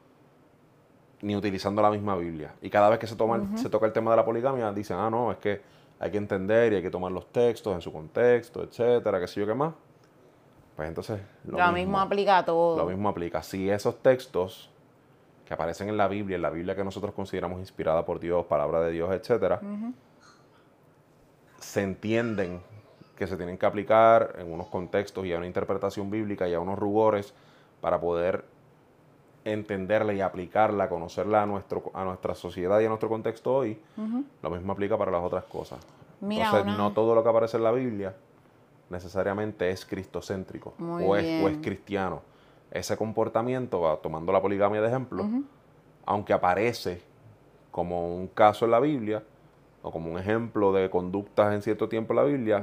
ni 1.23 1.37
utilizando 1.37 1.83
la 1.83 1.91
misma 1.91 2.17
Biblia. 2.17 2.55
Y 2.63 2.71
cada 2.71 2.89
vez 2.89 2.99
que 2.99 3.07
se, 3.07 3.17
toma 3.17 3.57
se 3.57 3.69
toca 3.69 3.87
el 3.87 3.93
tema 3.93 4.11
de 4.11 4.17
la 4.17 4.25
poligamia, 4.25 4.73
dicen, 4.73 4.97
ah, 4.99 5.11
no, 5.11 5.33
es 5.33 5.39
que 5.39 5.61
hay 5.99 6.11
que 6.11 6.19
entender 6.19 6.73
y 6.73 6.77
hay 6.77 6.83
que 6.83 6.91
tomar 6.91 7.13
los 7.13 7.31
textos 7.31 7.75
en 7.75 7.81
su 7.81 7.93
contexto, 7.93 8.63
etcétera, 8.63 9.21
qué 9.21 9.29
sé 9.29 9.41
yo 9.41 9.47
qué 9.47 9.55
más. 9.55 9.75
Pues 10.77 10.89
entonces 10.89 11.21
Lo, 11.45 11.73
mismo, 11.73 12.01
aplica 12.01 12.39
a 12.39 12.45
todo. 12.45 12.79
Lo 12.79 12.87
mismo 12.87 13.09
aplica. 13.11 13.43
Si 13.43 13.69
esos 13.69 14.03
textos 14.03 14.71
que 15.45 15.53
aparecen 15.53 15.91
en 15.91 15.99
la 15.99 16.09
Biblia, 16.09 16.37
en 16.37 16.43
la 16.43 16.51
Biblia 16.51 16.75
que 16.75 16.85
nosotros 16.85 17.13
consideramos 17.13 17.61
inspirada 17.61 18.07
por 18.07 18.19
Dios, 18.19 18.47
palabra 18.47 18.81
de 18.81 18.93
Dios, 18.93 19.13
etcétera, 19.13 19.61
se 21.59 21.83
entienden 21.83 22.63
que 23.15 23.27
se 23.27 23.37
tienen 23.37 23.59
que 23.59 23.67
aplicar 23.67 24.37
en 24.39 24.51
unos 24.51 24.69
contextos 24.69 25.27
y 25.27 25.35
a 25.35 25.37
una 25.37 25.47
interpretación 25.47 26.11
bíblica 26.11 26.49
y 26.49 26.55
a 26.55 26.61
unos 26.61 26.79
rugores 26.79 27.35
para 27.83 28.01
poder 28.01 28.45
entenderla 29.45 30.13
y 30.13 30.21
aplicarla, 30.21 30.89
conocerla 30.89 31.43
a, 31.43 31.47
nuestro, 31.47 31.91
a 31.95 32.05
nuestra 32.05 32.35
sociedad 32.35 32.81
y 32.81 32.85
a 32.85 32.89
nuestro 32.89 33.09
contexto 33.09 33.55
hoy, 33.55 33.79
lo 34.43 34.51
mismo 34.51 34.73
aplica 34.73 34.99
para 34.99 35.11
las 35.11 35.23
otras 35.23 35.45
cosas. 35.45 35.79
Entonces, 36.21 36.67
no 36.67 36.93
todo 36.93 37.15
lo 37.15 37.23
que 37.23 37.29
aparece 37.29 37.57
en 37.57 37.65
la 37.65 37.73
Biblia 37.73 38.15
necesariamente 38.91 39.71
es 39.71 39.87
cristocéntrico 39.87 40.75
o 40.79 41.17
es, 41.17 41.45
o 41.45 41.49
es, 41.49 41.59
cristiano. 41.59 42.23
Ese 42.71 42.97
comportamiento, 42.97 43.99
tomando 44.03 44.33
la 44.33 44.43
poligamia 44.43 44.81
de 44.81 44.89
ejemplo, 44.89 45.27
aunque 46.05 46.33
aparece 46.33 47.03
como 47.71 48.15
un 48.15 48.29
caso 48.29 48.65
en 48.65 48.73
la 48.73 48.81
Biblia 48.81 49.23
o 49.83 49.91
como 49.91 50.11
un 50.11 50.19
ejemplo 50.19 50.73
de 50.73 50.91
conductas 50.91 51.55
en 51.55 51.63
cierto 51.63 51.89
tiempo 51.89 52.13
en 52.13 52.17
la 52.17 52.25
Biblia, 52.25 52.63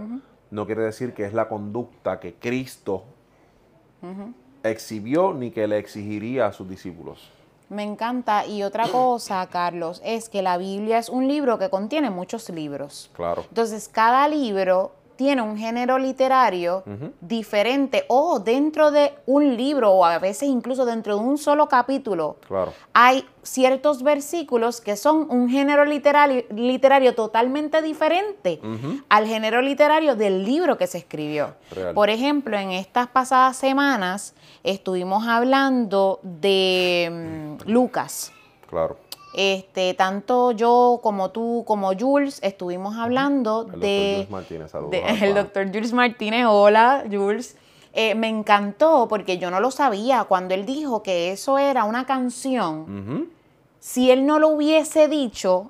no 0.51 0.65
quiere 0.65 0.83
decir 0.83 1.13
que 1.13 1.25
es 1.25 1.33
la 1.33 1.49
conducta 1.49 2.19
que 2.19 2.35
Cristo 2.35 3.03
exhibió 4.71 5.33
ni 5.33 5.51
que 5.51 5.67
le 5.67 5.77
exigiría 5.77 6.47
a 6.47 6.53
sus 6.53 6.69
discípulos. 6.69 7.29
Me 7.69 7.83
encanta. 7.83 8.45
Y 8.45 8.63
otra 8.63 8.87
cosa, 8.87 9.45
Carlos, 9.47 10.01
es 10.05 10.29
que 10.29 10.41
la 10.41 10.57
Biblia 10.57 10.97
es 10.97 11.09
un 11.09 11.27
libro 11.27 11.59
que 11.59 11.69
contiene 11.69 12.09
muchos 12.09 12.49
libros. 12.49 13.09
Claro. 13.13 13.43
Entonces, 13.49 13.89
cada 13.89 14.27
libro 14.29 14.93
tiene 15.17 15.41
un 15.41 15.57
género 15.57 15.97
literario 15.97 16.83
diferente 17.19 18.05
o 18.07 18.39
dentro 18.39 18.91
de 18.91 19.13
un 19.25 19.57
libro 19.57 19.91
o 19.91 20.05
a 20.05 20.19
veces 20.19 20.47
incluso 20.47 20.85
dentro 20.85 21.17
de 21.17 21.21
un 21.21 21.37
solo 21.37 21.67
capítulo 21.67 22.37
claro. 22.47 22.73
hay 22.93 23.25
ciertos 23.41 24.03
versículos 24.03 24.79
que 24.79 24.95
son 24.95 25.27
un 25.29 25.49
género 25.49 25.85
literario, 25.85 26.43
literario 26.51 27.15
totalmente 27.15 27.81
diferente 27.81 28.59
al 29.09 29.25
género 29.25 29.61
literario 29.61 30.15
del 30.15 30.45
libro 30.45 30.77
que 30.77 30.87
se 30.87 30.99
escribió. 30.99 31.55
Por 31.93 32.09
ejemplo, 32.09 32.57
en 32.57 32.71
estas 32.71 33.07
pasadas 33.07 33.57
semanas 33.57 34.35
estuvimos 34.63 35.27
hablando 35.27 36.19
de 36.23 37.57
mm, 37.65 37.69
Lucas. 37.71 38.31
Claro. 38.69 39.06
Este, 39.39 39.93
tanto 39.93 40.51
yo 40.51 40.99
como 41.03 41.29
tú, 41.29 41.63
como 41.67 41.93
Jules, 41.93 42.39
estuvimos 42.41 42.97
hablando 42.97 43.67
el 43.71 43.79
de, 43.79 44.13
Jules 44.15 44.31
Martínez, 44.31 44.73
el 45.21 45.35
doctor 45.35 45.67
Jules 45.67 45.93
Martínez. 45.93 46.47
Hola, 46.49 47.03
Jules. 47.07 47.55
Eh, 47.93 48.15
me 48.15 48.29
encantó 48.29 49.05
porque 49.07 49.37
yo 49.37 49.51
no 49.51 49.59
lo 49.59 49.69
sabía 49.69 50.23
cuando 50.23 50.55
él 50.55 50.65
dijo 50.65 51.03
que 51.03 51.31
eso 51.31 51.59
era 51.59 51.83
una 51.83 52.07
canción. 52.07 53.29
Si 53.79 54.09
él 54.09 54.25
no 54.25 54.39
lo 54.39 54.47
hubiese 54.47 55.07
dicho, 55.07 55.69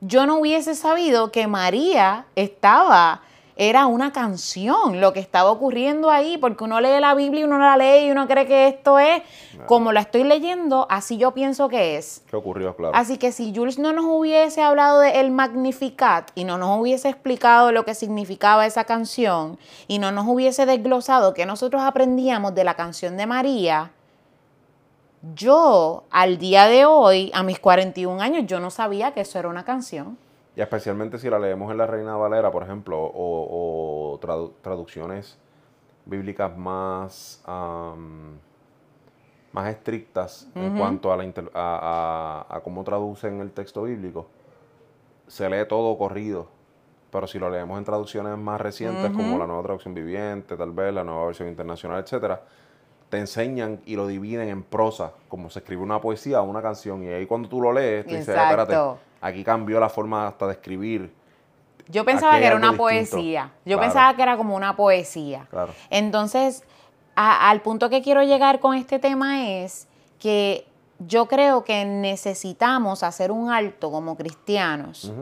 yo 0.00 0.24
no 0.24 0.38
hubiese 0.38 0.74
sabido 0.74 1.30
que 1.30 1.46
María 1.46 2.24
estaba 2.34 3.20
era 3.56 3.86
una 3.86 4.12
canción 4.12 5.00
lo 5.00 5.14
que 5.14 5.20
estaba 5.20 5.50
ocurriendo 5.50 6.10
ahí, 6.10 6.36
porque 6.36 6.64
uno 6.64 6.80
lee 6.80 7.00
la 7.00 7.14
Biblia 7.14 7.40
y 7.40 7.44
uno 7.44 7.58
la 7.58 7.76
lee 7.78 8.06
y 8.06 8.10
uno 8.10 8.28
cree 8.28 8.46
que 8.46 8.68
esto 8.68 8.98
es 8.98 9.22
como 9.66 9.92
la 9.92 10.00
estoy 10.00 10.24
leyendo, 10.24 10.86
así 10.90 11.16
yo 11.16 11.32
pienso 11.32 11.68
que 11.70 11.96
es. 11.96 12.22
¿Qué 12.28 12.36
ocurrió, 12.36 12.76
claro? 12.76 12.94
Así 12.94 13.16
que 13.16 13.32
si 13.32 13.54
Jules 13.54 13.78
no 13.78 13.94
nos 13.94 14.04
hubiese 14.04 14.62
hablado 14.62 15.00
de 15.00 15.20
El 15.20 15.30
Magnificat 15.30 16.30
y 16.34 16.44
no 16.44 16.58
nos 16.58 16.78
hubiese 16.78 17.08
explicado 17.08 17.72
lo 17.72 17.86
que 17.86 17.94
significaba 17.94 18.66
esa 18.66 18.84
canción 18.84 19.58
y 19.88 19.98
no 19.98 20.12
nos 20.12 20.26
hubiese 20.28 20.66
desglosado 20.66 21.32
que 21.32 21.46
nosotros 21.46 21.80
aprendíamos 21.82 22.54
de 22.54 22.64
la 22.64 22.74
canción 22.74 23.16
de 23.16 23.26
María, 23.26 23.92
yo 25.34 26.04
al 26.10 26.38
día 26.38 26.66
de 26.66 26.84
hoy, 26.84 27.30
a 27.34 27.42
mis 27.42 27.58
41 27.58 28.20
años, 28.20 28.44
yo 28.46 28.60
no 28.60 28.70
sabía 28.70 29.12
que 29.12 29.22
eso 29.22 29.38
era 29.38 29.48
una 29.48 29.64
canción. 29.64 30.18
Y 30.56 30.62
especialmente 30.62 31.18
si 31.18 31.28
la 31.28 31.38
leemos 31.38 31.70
en 31.70 31.76
la 31.76 31.86
Reina 31.86 32.16
Valera, 32.16 32.50
por 32.50 32.62
ejemplo, 32.62 32.98
o, 32.98 34.18
traducciones 34.62 35.38
bíblicas 36.06 36.56
más, 36.56 37.44
más 39.52 39.68
estrictas 39.68 40.48
en 40.54 40.78
cuanto 40.78 41.12
a, 41.12 41.18
la 41.18 42.44
a, 42.48 42.60
cómo 42.64 42.84
traducen 42.84 43.40
el 43.40 43.52
texto 43.52 43.82
bíblico, 43.82 44.28
se 45.26 45.48
lee 45.50 45.68
todo 45.68 45.96
corrido. 45.98 46.48
Pero 47.10 47.26
si 47.26 47.38
lo 47.38 47.50
leemos 47.50 47.76
en 47.76 47.84
traducciones 47.84 48.38
más 48.38 48.58
recientes, 48.58 49.10
como 49.10 49.38
la 49.38 49.46
nueva 49.46 49.62
traducción 49.62 49.92
viviente, 49.92 50.56
tal 50.56 50.72
vez 50.72 50.92
la 50.94 51.04
nueva 51.04 51.26
versión 51.26 51.48
internacional, 51.48 52.02
etcétera, 52.02 52.42
te 53.10 53.18
enseñan 53.18 53.80
y 53.84 53.94
lo 53.94 54.06
dividen 54.06 54.48
en 54.48 54.62
prosa, 54.62 55.12
como 55.28 55.50
se 55.50 55.58
escribe 55.58 55.82
una 55.82 56.00
poesía 56.00 56.40
o 56.40 56.44
una 56.44 56.62
canción. 56.62 57.02
Y 57.02 57.08
ahí 57.08 57.26
cuando 57.26 57.46
tú 57.46 57.60
lo 57.60 57.74
lees, 57.74 58.06
te 58.06 58.16
dices, 58.16 58.34
espérate, 58.34 58.74
aquí 59.20 59.44
cambió 59.44 59.80
la 59.80 59.88
forma 59.88 60.28
hasta 60.28 60.46
de 60.46 60.52
escribir. 60.52 61.12
Yo 61.88 62.04
pensaba 62.04 62.38
que 62.38 62.46
era 62.46 62.56
una 62.56 62.72
poesía. 62.72 63.52
Yo 63.64 63.78
pensaba 63.78 64.14
que 64.16 64.22
era 64.22 64.36
como 64.36 64.56
una 64.56 64.74
poesía. 64.74 65.46
Claro. 65.50 65.72
Entonces, 65.90 66.64
al 67.14 67.60
punto 67.62 67.88
que 67.88 68.02
quiero 68.02 68.22
llegar 68.22 68.60
con 68.60 68.74
este 68.74 68.98
tema 68.98 69.48
es 69.48 69.86
que 70.18 70.66
yo 70.98 71.26
creo 71.26 71.64
que 71.64 71.84
necesitamos 71.84 73.02
hacer 73.02 73.30
un 73.30 73.50
alto 73.50 73.90
como 73.90 74.16
cristianos 74.16 75.12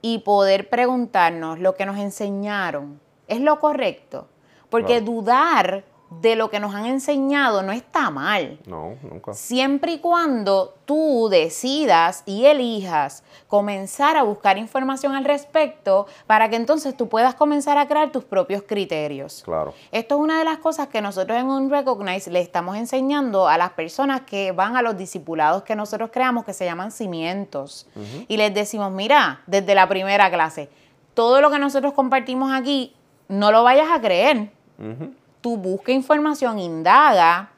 y 0.00 0.18
poder 0.18 0.68
preguntarnos 0.68 1.58
lo 1.58 1.74
que 1.74 1.86
nos 1.86 1.98
enseñaron. 1.98 3.00
¿Es 3.28 3.40
lo 3.40 3.60
correcto? 3.60 4.26
Porque 4.68 5.00
dudar 5.00 5.84
de 6.20 6.36
lo 6.36 6.50
que 6.50 6.60
nos 6.60 6.74
han 6.74 6.86
enseñado 6.86 7.62
no 7.62 7.72
está 7.72 8.10
mal. 8.10 8.58
No, 8.66 8.96
nunca. 9.02 9.32
Siempre 9.32 9.92
y 9.92 9.98
cuando 9.98 10.74
tú 10.84 11.28
decidas 11.30 12.22
y 12.26 12.46
elijas 12.46 13.24
comenzar 13.48 14.16
a 14.16 14.22
buscar 14.22 14.58
información 14.58 15.14
al 15.14 15.24
respecto 15.24 16.06
para 16.26 16.48
que 16.48 16.56
entonces 16.56 16.96
tú 16.96 17.08
puedas 17.08 17.34
comenzar 17.34 17.78
a 17.78 17.86
crear 17.86 18.12
tus 18.12 18.24
propios 18.24 18.62
criterios. 18.62 19.42
Claro. 19.44 19.74
Esto 19.90 20.16
es 20.16 20.20
una 20.20 20.38
de 20.38 20.44
las 20.44 20.58
cosas 20.58 20.88
que 20.88 21.00
nosotros 21.00 21.38
en 21.38 21.46
un 21.46 21.70
Recognize 21.70 22.30
le 22.30 22.40
estamos 22.40 22.76
enseñando 22.76 23.48
a 23.48 23.56
las 23.56 23.70
personas 23.70 24.22
que 24.22 24.52
van 24.52 24.76
a 24.76 24.82
los 24.82 24.96
discipulados 24.96 25.62
que 25.62 25.76
nosotros 25.76 26.10
creamos 26.12 26.44
que 26.44 26.52
se 26.52 26.64
llaman 26.64 26.90
cimientos. 26.90 27.86
Y 28.28 28.36
les 28.36 28.52
decimos, 28.52 28.90
mira, 28.90 29.42
desde 29.46 29.74
la 29.74 29.88
primera 29.88 30.30
clase, 30.30 30.68
todo 31.14 31.40
lo 31.40 31.50
que 31.50 31.58
nosotros 31.58 31.92
compartimos 31.92 32.52
aquí, 32.52 32.94
no 33.28 33.52
lo 33.52 33.62
vayas 33.62 33.88
a 33.90 34.00
creer 34.00 34.50
tú 35.42 35.58
busca 35.58 35.92
información, 35.92 36.58
indaga, 36.58 37.50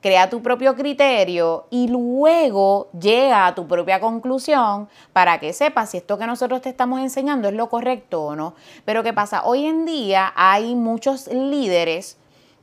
crea 0.00 0.30
tu 0.30 0.42
propio 0.42 0.74
criterio 0.74 1.66
y 1.70 1.88
luego 1.88 2.88
llega 2.98 3.46
a 3.46 3.54
tu 3.54 3.68
propia 3.68 4.00
conclusión 4.00 4.88
para 5.12 5.38
que 5.38 5.52
sepas 5.52 5.90
si 5.90 5.98
esto 5.98 6.18
que 6.18 6.26
nosotros 6.26 6.62
te 6.62 6.70
estamos 6.70 7.00
enseñando 7.00 7.48
es 7.48 7.54
lo 7.54 7.68
correcto 7.68 8.22
o 8.22 8.36
no. 8.36 8.54
Pero 8.84 9.02
¿qué 9.02 9.12
pasa? 9.12 9.44
Hoy 9.44 9.66
en 9.66 9.84
día 9.84 10.32
hay 10.34 10.74
muchos 10.74 11.28
líderes 11.28 12.16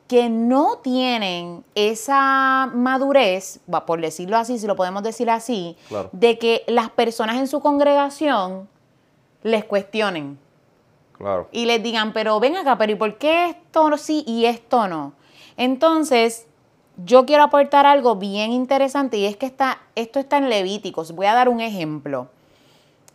que 0.08 0.28
no 0.28 0.80
tienen 0.80 1.64
esa 1.76 2.70
madurez, 2.74 3.60
por 3.86 4.02
decirlo 4.02 4.38
así, 4.38 4.58
si 4.58 4.66
lo 4.66 4.76
podemos 4.76 5.04
decir 5.04 5.30
así, 5.30 5.78
de 6.12 6.40
que 6.40 6.64
las 6.68 6.90
personas 6.90 7.38
en 7.38 7.48
su 7.48 7.62
congregación 7.62 8.68
les 9.44 9.64
cuestionen. 9.64 10.40
Y 11.52 11.66
les 11.66 11.84
digan, 11.84 12.14
pero 12.14 12.40
ven 12.40 12.56
acá, 12.56 12.78
pero 12.78 12.94
¿y 12.94 12.96
por 12.96 13.18
qué 13.18 13.50
esto 13.50 13.98
sí 13.98 14.24
y 14.26 14.46
esto 14.46 14.88
no? 14.88 15.14
Entonces, 15.58 16.48
yo 17.06 17.26
quiero 17.26 17.44
aportar 17.44 17.86
algo 17.86 18.16
bien 18.16 18.52
interesante 18.52 19.18
y 19.18 19.26
es 19.26 19.38
que 19.38 19.46
está, 19.46 19.80
esto 19.96 20.20
está 20.20 20.38
en 20.38 20.50
Levíticos. 20.50 21.12
Voy 21.14 21.26
a 21.26 21.34
dar 21.34 21.50
un 21.50 21.60
ejemplo. 21.60 22.30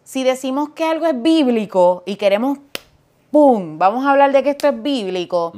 Si 0.04 0.22
decimos 0.22 0.70
que 0.70 0.84
algo 0.84 1.06
es 1.06 1.20
bíblico 1.20 2.02
y 2.04 2.16
queremos, 2.16 2.58
¡pum!, 3.30 3.78
vamos 3.78 4.04
a 4.04 4.10
hablar 4.10 4.32
de 4.32 4.42
que 4.42 4.50
esto 4.50 4.68
es 4.68 4.82
bíblico. 4.82 5.52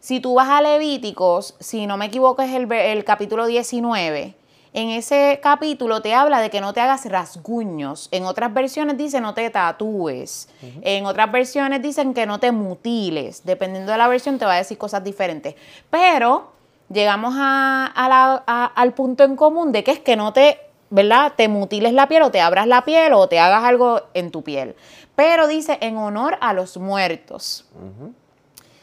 Si 0.00 0.20
tú 0.20 0.34
vas 0.34 0.48
a 0.48 0.62
Levíticos, 0.62 1.54
si 1.60 1.86
no 1.86 1.98
me 1.98 2.06
equivoco 2.06 2.40
es 2.40 2.52
el, 2.54 2.70
el 2.72 3.04
capítulo 3.04 3.46
19, 3.46 4.34
en 4.72 4.90
ese 4.90 5.40
capítulo 5.42 6.00
te 6.00 6.14
habla 6.14 6.40
de 6.40 6.48
que 6.48 6.60
no 6.60 6.72
te 6.72 6.80
hagas 6.80 7.04
rasguños. 7.06 8.08
En 8.12 8.24
otras 8.24 8.54
versiones 8.54 8.96
dice 8.96 9.20
no 9.20 9.34
te 9.34 9.50
tatúes. 9.50 10.48
En 10.82 11.06
otras 11.06 11.32
versiones 11.32 11.82
dicen 11.82 12.14
que 12.14 12.26
no 12.26 12.38
te 12.38 12.52
mutiles. 12.52 13.44
Dependiendo 13.44 13.90
de 13.90 13.98
la 13.98 14.08
versión 14.08 14.38
te 14.38 14.44
va 14.44 14.54
a 14.54 14.58
decir 14.58 14.78
cosas 14.78 15.02
diferentes. 15.02 15.56
Pero 15.90 16.52
llegamos 16.88 17.34
al 17.36 18.94
punto 18.94 19.24
en 19.24 19.36
común 19.36 19.72
de 19.72 19.82
que 19.82 19.90
es 19.90 19.98
que 19.98 20.14
no 20.14 20.32
te, 20.32 20.58
¿verdad? 20.90 21.32
Te 21.36 21.48
mutiles 21.48 21.92
la 21.92 22.06
piel 22.06 22.22
o 22.22 22.30
te 22.30 22.40
abras 22.40 22.68
la 22.68 22.84
piel 22.84 23.12
o 23.12 23.28
te 23.28 23.40
hagas 23.40 23.64
algo 23.64 24.02
en 24.14 24.30
tu 24.30 24.42
piel. 24.42 24.76
Pero 25.16 25.48
dice 25.48 25.78
en 25.80 25.96
honor 25.96 26.38
a 26.40 26.52
los 26.52 26.76
muertos. 26.76 27.66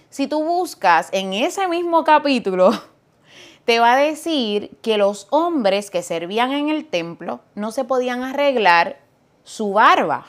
Si 0.10 0.27
tú 0.27 0.44
buscas 0.44 1.10
en 1.13 1.32
ese 1.34 1.67
mismo 1.67 2.03
capítulo 2.03 2.72
te 3.68 3.82
va 3.82 3.96
a 3.96 3.98
decir 3.98 4.78
que 4.82 4.98
los 4.98 5.28
hombres 5.30 5.92
que 5.92 6.02
servían 6.02 6.54
en 6.54 6.70
el 6.70 6.86
templo 6.86 7.42
no 7.54 7.74
se 7.74 7.84
podían 7.84 8.24
arreglar 8.24 8.98
su 9.44 9.74
barba. 9.74 10.28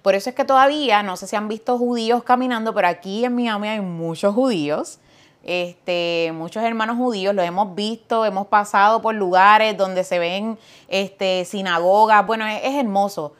Por 0.00 0.14
eso 0.14 0.30
es 0.30 0.36
que 0.36 0.44
todavía, 0.44 1.02
no 1.02 1.16
sé 1.16 1.26
si 1.26 1.34
han 1.34 1.48
visto 1.48 1.76
judíos 1.76 2.22
caminando, 2.22 2.72
pero 2.72 2.86
aquí 2.86 3.24
en 3.24 3.34
Miami 3.34 3.66
hay 3.66 3.80
muchos 3.80 4.32
judíos. 4.32 5.00
Este, 5.42 6.30
muchos 6.36 6.62
hermanos 6.62 6.98
judíos 6.98 7.34
los 7.34 7.44
hemos 7.44 7.74
visto, 7.74 8.24
hemos 8.24 8.46
pasado 8.46 9.02
por 9.02 9.16
lugares 9.16 9.76
donde 9.76 10.04
se 10.04 10.20
ven 10.20 10.56
este, 10.86 11.44
sinagogas, 11.44 12.24
bueno, 12.24 12.46
es, 12.46 12.60
es 12.62 12.76
hermoso. 12.76 13.32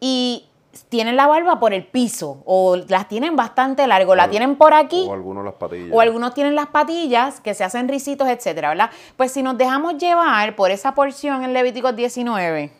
Y 0.00 0.46
tienen 0.88 1.16
la 1.16 1.26
barba 1.26 1.58
por 1.58 1.72
el 1.72 1.86
piso 1.86 2.42
o 2.44 2.76
las 2.76 3.08
tienen 3.08 3.36
bastante 3.36 3.86
largo, 3.86 4.14
la 4.14 4.28
tienen 4.30 4.56
por 4.56 4.74
aquí 4.74 5.06
O 5.08 5.12
algunos 5.14 5.44
las 5.44 5.54
patillas. 5.54 5.90
o 5.92 6.00
algunos 6.00 6.34
tienen 6.34 6.54
las 6.54 6.66
patillas 6.68 7.40
que 7.40 7.54
se 7.54 7.64
hacen 7.64 7.88
risitos, 7.88 8.28
etcétera, 8.28 8.68
¿verdad? 8.68 8.90
Pues 9.16 9.32
si 9.32 9.42
nos 9.42 9.56
dejamos 9.58 9.96
llevar 9.98 10.54
por 10.56 10.70
esa 10.70 10.94
porción 10.94 11.42
en 11.42 11.52
Levíticos 11.52 11.96
19, 11.96 12.70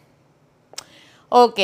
ok, 1.31 1.61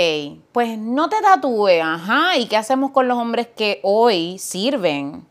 pues 0.53 0.79
no 0.79 1.09
te 1.09 1.21
tatúes, 1.23 1.83
ajá, 1.83 2.37
¿y 2.37 2.47
qué 2.47 2.57
hacemos 2.57 2.91
con 2.91 3.09
los 3.09 3.19
hombres 3.19 3.49
que 3.55 3.81
hoy 3.83 4.39
sirven 4.39 5.27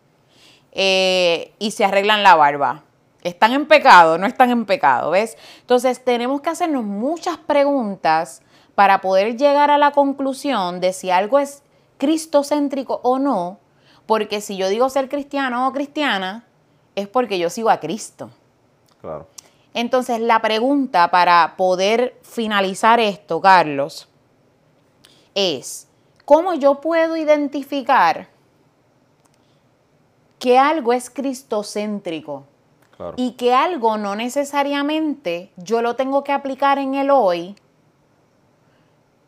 eh, 0.72 1.54
y 1.60 1.72
se 1.72 1.86
arreglan 1.86 2.24
la 2.24 2.36
barba? 2.36 2.84
¿Están 3.24 3.54
en 3.54 3.68
pecado? 3.68 4.18
¿No 4.18 4.28
están 4.28 4.50
en 4.50 4.66
pecado? 4.66 5.12
¿Ves? 5.12 5.38
Entonces 5.62 6.04
tenemos 6.04 6.42
que 6.42 6.50
hacernos 6.50 6.84
muchas 6.84 7.38
preguntas 7.38 8.42
para 8.76 9.02
poder 9.02 9.38
llegar 9.38 9.72
a 9.72 9.78
la 9.78 9.92
conclusión 9.92 10.80
de 10.80 10.94
si 10.94 11.12
algo 11.12 11.40
es 11.40 11.64
cristocéntrico 11.98 13.00
o 13.04 13.20
no, 13.20 13.60
porque 14.06 14.42
si 14.42 14.58
yo 14.58 14.68
digo 14.70 14.90
ser 14.90 15.10
cristiano 15.10 15.68
o 15.68 15.72
cristiana, 15.74 16.46
es 16.96 17.08
porque 17.08 17.40
yo 17.40 17.50
sigo 17.50 17.70
a 17.70 17.80
Cristo. 17.80 18.30
Claro. 19.02 19.28
Entonces, 19.74 20.20
la 20.20 20.42
pregunta 20.42 21.10
para 21.10 21.56
poder 21.58 22.20
finalizar 22.22 23.00
esto, 23.00 23.42
Carlos, 23.42 24.08
es, 25.34 25.88
¿cómo 26.26 26.54
yo 26.54 26.82
puedo 26.82 27.18
identificar 27.18 28.28
que 30.38 30.60
algo 30.60 30.94
es 30.94 31.10
cristocéntrico 31.10 32.44
Claro. 32.96 33.14
y 33.18 33.32
que 33.32 33.56
algo 33.56 33.98
no 33.98 34.16
necesariamente 34.16 35.52
yo 35.58 35.82
lo 35.82 35.96
tengo 35.96 36.24
que 36.24 36.32
aplicar 36.32 36.78
en 36.78 36.94
el 36.94 37.10
hoy? 37.10 37.56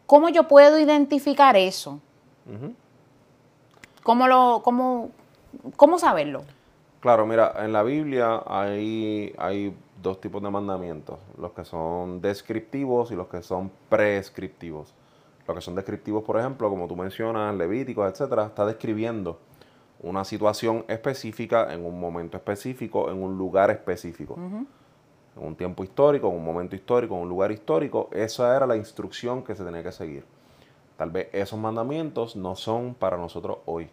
¿Cómo 0.05 0.29
yo 0.29 0.47
puedo 0.47 0.79
identificar 0.79 1.55
eso? 1.55 1.99
¿Cómo, 4.03 4.27
lo, 4.27 4.61
cómo, 4.63 5.11
cómo 5.75 5.97
saberlo? 5.97 6.43
Claro, 6.99 7.25
mira, 7.25 7.53
en 7.59 7.73
la 7.73 7.83
Biblia 7.83 8.43
hay, 8.45 9.33
hay 9.37 9.75
dos 10.01 10.21
tipos 10.21 10.41
de 10.41 10.49
mandamientos, 10.49 11.19
los 11.39 11.51
que 11.53 11.65
son 11.65 12.21
descriptivos 12.21 13.11
y 13.11 13.15
los 13.15 13.27
que 13.27 13.41
son 13.41 13.71
prescriptivos. 13.89 14.93
Los 15.47 15.55
que 15.55 15.61
son 15.61 15.75
descriptivos, 15.75 16.23
por 16.23 16.39
ejemplo, 16.39 16.69
como 16.69 16.87
tú 16.87 16.95
mencionas, 16.95 17.55
Levíticos, 17.55 18.11
etcétera, 18.11 18.45
está 18.47 18.65
describiendo 18.65 19.39
una 20.01 20.23
situación 20.23 20.85
específica 20.87 21.73
en 21.73 21.85
un 21.85 21.99
momento 21.99 22.37
específico, 22.37 23.09
en 23.09 23.21
un 23.21 23.37
lugar 23.37 23.71
específico. 23.71 24.37
En 25.35 25.45
un 25.45 25.55
tiempo 25.55 25.83
histórico, 25.83 26.29
en 26.29 26.35
un 26.35 26.45
momento 26.45 26.75
histórico, 26.75 27.15
en 27.15 27.21
un 27.21 27.29
lugar 27.29 27.51
histórico. 27.51 28.09
Esa 28.11 28.55
era 28.55 28.65
la 28.65 28.77
instrucción 28.77 29.43
que 29.43 29.55
se 29.55 29.63
tenía 29.63 29.83
que 29.83 29.91
seguir. 29.91 30.23
Tal 30.97 31.11
vez 31.11 31.27
esos 31.33 31.59
mandamientos 31.59 32.35
no 32.35 32.55
son 32.55 32.93
para 32.93 33.17
nosotros 33.17 33.57
hoy. 33.65 33.89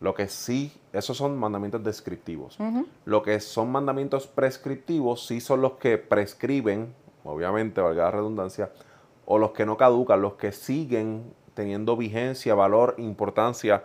Lo 0.00 0.14
que 0.14 0.28
sí, 0.28 0.72
esos 0.92 1.16
son 1.16 1.38
mandamientos 1.38 1.82
descriptivos. 1.82 2.58
Lo 3.06 3.22
que 3.22 3.40
son 3.40 3.72
mandamientos 3.72 4.26
prescriptivos 4.26 5.26
sí 5.26 5.40
son 5.40 5.62
los 5.62 5.72
que 5.72 5.96
prescriben, 5.96 6.94
obviamente, 7.24 7.80
valga 7.80 8.04
la 8.04 8.10
redundancia, 8.10 8.70
o 9.24 9.38
los 9.38 9.52
que 9.52 9.64
no 9.64 9.78
caducan, 9.78 10.20
los 10.20 10.34
que 10.34 10.52
siguen 10.52 11.32
teniendo 11.54 11.96
vigencia, 11.96 12.54
valor, 12.54 12.94
importancia, 12.98 13.84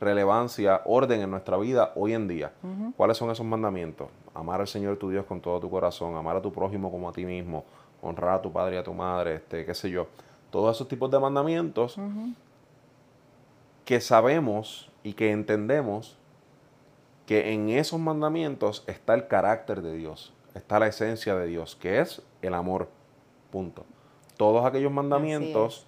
relevancia, 0.00 0.82
orden 0.84 1.20
en 1.20 1.30
nuestra 1.30 1.56
vida 1.56 1.92
hoy 1.94 2.14
en 2.14 2.26
día. 2.26 2.52
¿Cuáles 2.96 3.16
son 3.16 3.30
esos 3.30 3.46
mandamientos? 3.46 4.08
Amar 4.34 4.60
al 4.60 4.68
Señor 4.68 4.96
tu 4.96 5.10
Dios 5.10 5.26
con 5.26 5.40
todo 5.40 5.60
tu 5.60 5.70
corazón, 5.70 6.16
amar 6.16 6.36
a 6.36 6.42
tu 6.42 6.52
prójimo 6.52 6.90
como 6.90 7.08
a 7.08 7.12
ti 7.12 7.24
mismo, 7.24 7.64
honrar 8.00 8.36
a 8.36 8.42
tu 8.42 8.52
padre 8.52 8.76
y 8.76 8.78
a 8.78 8.82
tu 8.82 8.94
madre, 8.94 9.36
este, 9.36 9.64
qué 9.64 9.74
sé 9.74 9.90
yo. 9.90 10.06
Todos 10.50 10.76
esos 10.76 10.88
tipos 10.88 11.10
de 11.10 11.18
mandamientos 11.18 11.96
que 13.84 14.00
sabemos 14.00 14.90
y 15.02 15.14
que 15.14 15.30
entendemos 15.30 16.18
que 17.26 17.52
en 17.52 17.70
esos 17.70 18.00
mandamientos 18.00 18.84
está 18.86 19.14
el 19.14 19.26
carácter 19.28 19.82
de 19.82 19.94
Dios, 19.94 20.32
está 20.54 20.78
la 20.78 20.88
esencia 20.88 21.34
de 21.36 21.46
Dios, 21.46 21.76
que 21.76 22.00
es 22.00 22.22
el 22.42 22.54
amor. 22.54 22.88
Punto. 23.50 23.84
Todos 24.36 24.64
aquellos 24.64 24.90
mandamientos 24.90 25.86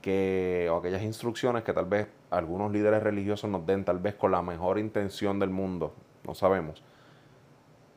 que, 0.00 0.68
o 0.70 0.76
aquellas 0.76 1.02
instrucciones 1.02 1.64
que 1.64 1.72
tal 1.72 1.84
vez 1.86 2.08
algunos 2.30 2.72
líderes 2.72 3.02
religiosos 3.02 3.48
nos 3.48 3.64
den, 3.66 3.84
tal 3.84 3.98
vez 3.98 4.14
con 4.14 4.32
la 4.32 4.42
mejor 4.42 4.78
intención 4.78 5.38
del 5.38 5.50
mundo, 5.50 5.94
no 6.26 6.34
sabemos. 6.34 6.82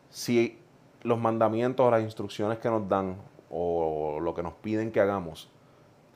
Si 0.09 0.59
los 1.03 1.19
mandamientos 1.19 1.85
o 1.85 1.91
las 1.91 2.01
instrucciones 2.01 2.59
que 2.59 2.69
nos 2.69 2.87
dan 2.87 3.17
o 3.49 4.19
lo 4.21 4.33
que 4.33 4.43
nos 4.43 4.53
piden 4.53 4.91
que 4.91 4.99
hagamos 4.99 5.49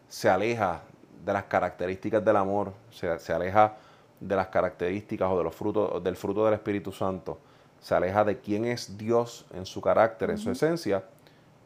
se 0.07 0.29
aleja 0.29 0.81
de 1.23 1.33
las 1.33 1.45
características 1.45 2.23
del 2.23 2.35
amor, 2.35 2.73
se, 2.89 3.17
se 3.19 3.33
aleja 3.33 3.77
de 4.19 4.35
las 4.35 4.47
características 4.47 5.29
o 5.31 5.37
de 5.37 5.43
los 5.43 5.55
frutos, 5.55 6.03
del 6.03 6.15
fruto 6.15 6.45
del 6.45 6.53
Espíritu 6.53 6.91
Santo, 6.91 7.39
se 7.79 7.95
aleja 7.95 8.23
de 8.23 8.39
quién 8.39 8.65
es 8.65 8.97
Dios 8.97 9.45
en 9.53 9.65
su 9.65 9.81
carácter, 9.81 10.29
en 10.29 10.37
su 10.37 10.51
esencia, 10.51 11.03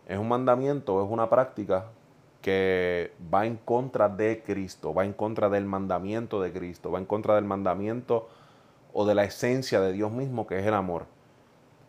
es 0.07 0.17
un 0.17 0.27
mandamiento, 0.27 1.03
es 1.03 1.09
una 1.09 1.29
práctica 1.29 1.85
que 2.41 3.11
va 3.33 3.45
en 3.45 3.57
contra 3.57 4.07
de 4.07 4.43
Cristo, 4.45 4.93
va 4.93 5.03
en 5.03 5.13
contra 5.13 5.49
del 5.49 5.65
mandamiento 5.65 6.41
de 6.41 6.53
Cristo, 6.53 6.91
va 6.91 6.99
en 6.99 7.05
contra 7.05 7.35
del 7.35 7.45
mandamiento 7.45 8.29
o 8.93 9.05
de 9.05 9.15
la 9.15 9.23
esencia 9.23 9.81
de 9.81 9.91
Dios 9.91 10.11
mismo, 10.11 10.45
que 10.45 10.59
es 10.59 10.65
el 10.65 10.75
amor. 10.75 11.07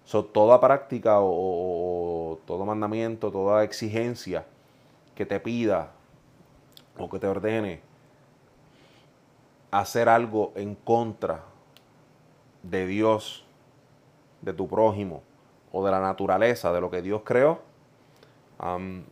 So, 0.06 0.24
toda 0.24 0.60
práctica 0.60 1.16
o, 1.18 2.38
todo 2.46 2.64
mandamiento, 2.64 3.32
toda 3.32 3.64
exigencia 3.64 4.46
que 5.16 5.26
te 5.26 5.40
pida 5.40 5.90
o 6.96 7.10
que 7.10 7.18
te 7.18 7.26
ordene 7.26 7.80
hacer 9.72 10.08
algo 10.08 10.52
en 10.54 10.76
contra 10.76 11.42
de 12.62 12.86
Dios, 12.86 13.44
de 14.42 14.52
tu 14.52 14.68
prójimo 14.68 15.24
o 15.72 15.84
de 15.84 15.90
la 15.90 16.00
naturaleza, 16.00 16.72
de 16.72 16.80
lo 16.80 16.88
que 16.88 17.02
Dios 17.02 17.22
creó, 17.24 17.58
am, 18.58 19.02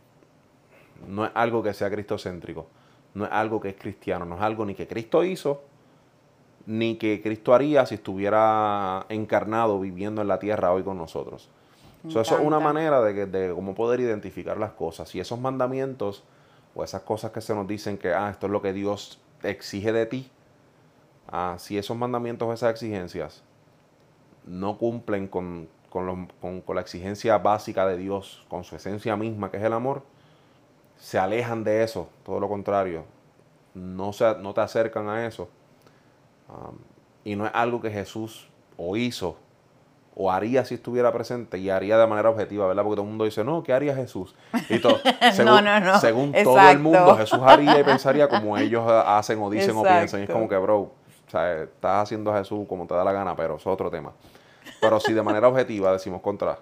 no 1.05 1.25
es 1.25 1.31
algo 1.33 1.61
que 1.61 1.73
sea 1.73 1.91
cristocéntrico, 1.91 2.67
no 3.13 3.25
es 3.25 3.31
algo 3.33 3.59
que 3.59 3.67
es 3.67 3.75
cristiano, 3.75 4.23
no 4.25 4.35
es 4.35 4.41
algo 4.41 4.65
ni 4.65 4.75
que 4.75 4.87
Cristo 4.87 5.25
hizo, 5.25 5.61
ni 6.67 6.95
que 6.97 7.21
Cristo 7.21 7.53
haría 7.53 7.85
si 7.85 7.95
estuviera 7.95 9.05
encarnado 9.09 9.79
viviendo 9.79 10.21
en 10.21 10.27
la 10.27 10.39
tierra 10.39 10.71
hoy 10.71 10.83
con 10.83 10.97
nosotros. 10.97 11.49
So, 12.09 12.21
eso 12.21 12.35
es 12.35 12.41
una 12.45 12.59
manera 12.63 13.01
de, 13.01 13.13
que- 13.15 13.25
de 13.25 13.53
cómo 13.53 13.73
poder 13.75 13.99
identificar 13.99 14.57
las 14.57 14.71
cosas. 14.71 15.13
Y 15.15 15.19
esos 15.19 15.39
mandamientos 15.39 16.23
o 16.75 16.83
esas 16.83 17.01
cosas 17.01 17.31
que 17.31 17.41
se 17.41 17.55
nos 17.55 17.67
dicen 17.67 17.97
que 17.97 18.13
ah, 18.13 18.29
esto 18.29 18.45
es 18.47 18.51
lo 18.51 18.61
que 18.61 18.73
Dios 18.73 19.19
exige 19.43 19.91
de 19.91 20.05
ti, 20.05 20.29
ah, 21.31 21.55
si 21.57 21.77
esos 21.77 21.97
mandamientos 21.97 22.47
o 22.47 22.53
esas 22.53 22.71
exigencias 22.71 23.43
no 24.45 24.77
cumplen 24.77 25.27
con, 25.27 25.67
con 25.89 26.05
los- 26.05 26.17
con- 26.41 26.61
con 26.61 26.75
la 26.75 26.81
exigencia 26.81 27.37
básica 27.39 27.87
de 27.87 27.97
Dios, 27.97 28.45
con 28.49 28.63
su 28.63 28.75
esencia 28.75 29.15
misma, 29.15 29.49
que 29.49 29.57
es 29.57 29.63
el 29.63 29.73
amor, 29.73 30.03
se 30.97 31.17
alejan 31.17 31.63
de 31.63 31.83
eso, 31.83 32.07
todo 32.23 32.39
lo 32.39 32.47
contrario, 32.47 33.03
no, 33.73 34.13
se, 34.13 34.35
no 34.35 34.53
te 34.53 34.61
acercan 34.61 35.09
a 35.09 35.25
eso. 35.25 35.49
Um, 36.49 36.77
y 37.23 37.35
no 37.35 37.45
es 37.45 37.51
algo 37.53 37.81
que 37.81 37.89
Jesús 37.89 38.47
o 38.77 38.95
hizo 38.97 39.37
o 40.15 40.31
haría 40.31 40.63
si 40.63 40.75
estuviera 40.75 41.11
presente 41.11 41.57
y 41.57 41.69
haría 41.69 41.97
de 41.97 42.07
manera 42.07 42.29
objetiva, 42.29 42.65
¿verdad? 42.67 42.83
Porque 42.83 42.95
todo 42.95 43.03
el 43.03 43.09
mundo 43.09 43.25
dice, 43.25 43.43
no, 43.43 43.61
¿qué 43.63 43.73
haría 43.73 43.93
Jesús? 43.93 44.33
Y 44.69 44.79
todo, 44.79 44.97
según, 45.33 45.45
no, 45.65 45.79
no. 45.81 45.99
según 45.99 46.31
todo 46.31 46.69
el 46.69 46.79
mundo, 46.79 47.17
Jesús 47.17 47.39
haría 47.43 47.77
y 47.79 47.83
pensaría 47.83 48.29
como 48.29 48.57
ellos 48.57 48.83
hacen 48.87 49.41
o 49.41 49.49
dicen 49.49 49.75
o 49.75 49.83
piensan. 49.83 50.21
Y 50.21 50.23
es 50.23 50.29
como 50.29 50.47
que, 50.47 50.55
bro, 50.55 50.79
o 50.79 50.93
sea, 51.29 51.63
estás 51.63 52.03
haciendo 52.03 52.33
a 52.33 52.37
Jesús 52.37 52.65
como 52.67 52.87
te 52.87 52.93
da 52.93 53.03
la 53.03 53.11
gana, 53.11 53.35
pero 53.35 53.57
es 53.57 53.67
otro 53.67 53.91
tema. 53.91 54.13
Pero 54.79 54.99
si 55.01 55.11
de 55.11 55.21
manera 55.21 55.49
objetiva 55.49 55.91
decimos 55.91 56.21
contra, 56.21 56.59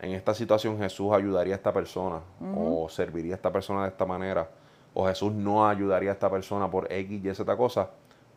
en 0.00 0.12
esta 0.12 0.32
situación 0.32 0.78
Jesús 0.78 1.12
ayudaría 1.12 1.54
a 1.54 1.56
esta 1.56 1.72
persona 1.72 2.20
o 2.56 2.88
serviría 2.88 3.34
a 3.34 3.36
esta 3.36 3.52
persona 3.52 3.82
de 3.82 3.88
esta 3.88 4.06
manera 4.06 4.48
o 4.94 5.06
Jesús 5.06 5.32
no 5.32 5.66
ayudaría 5.66 6.10
a 6.10 6.12
esta 6.12 6.30
persona 6.30 6.70
por 6.70 6.92
X, 6.92 7.24
Y, 7.24 7.34
Z 7.34 7.56
cosa, 7.56 7.90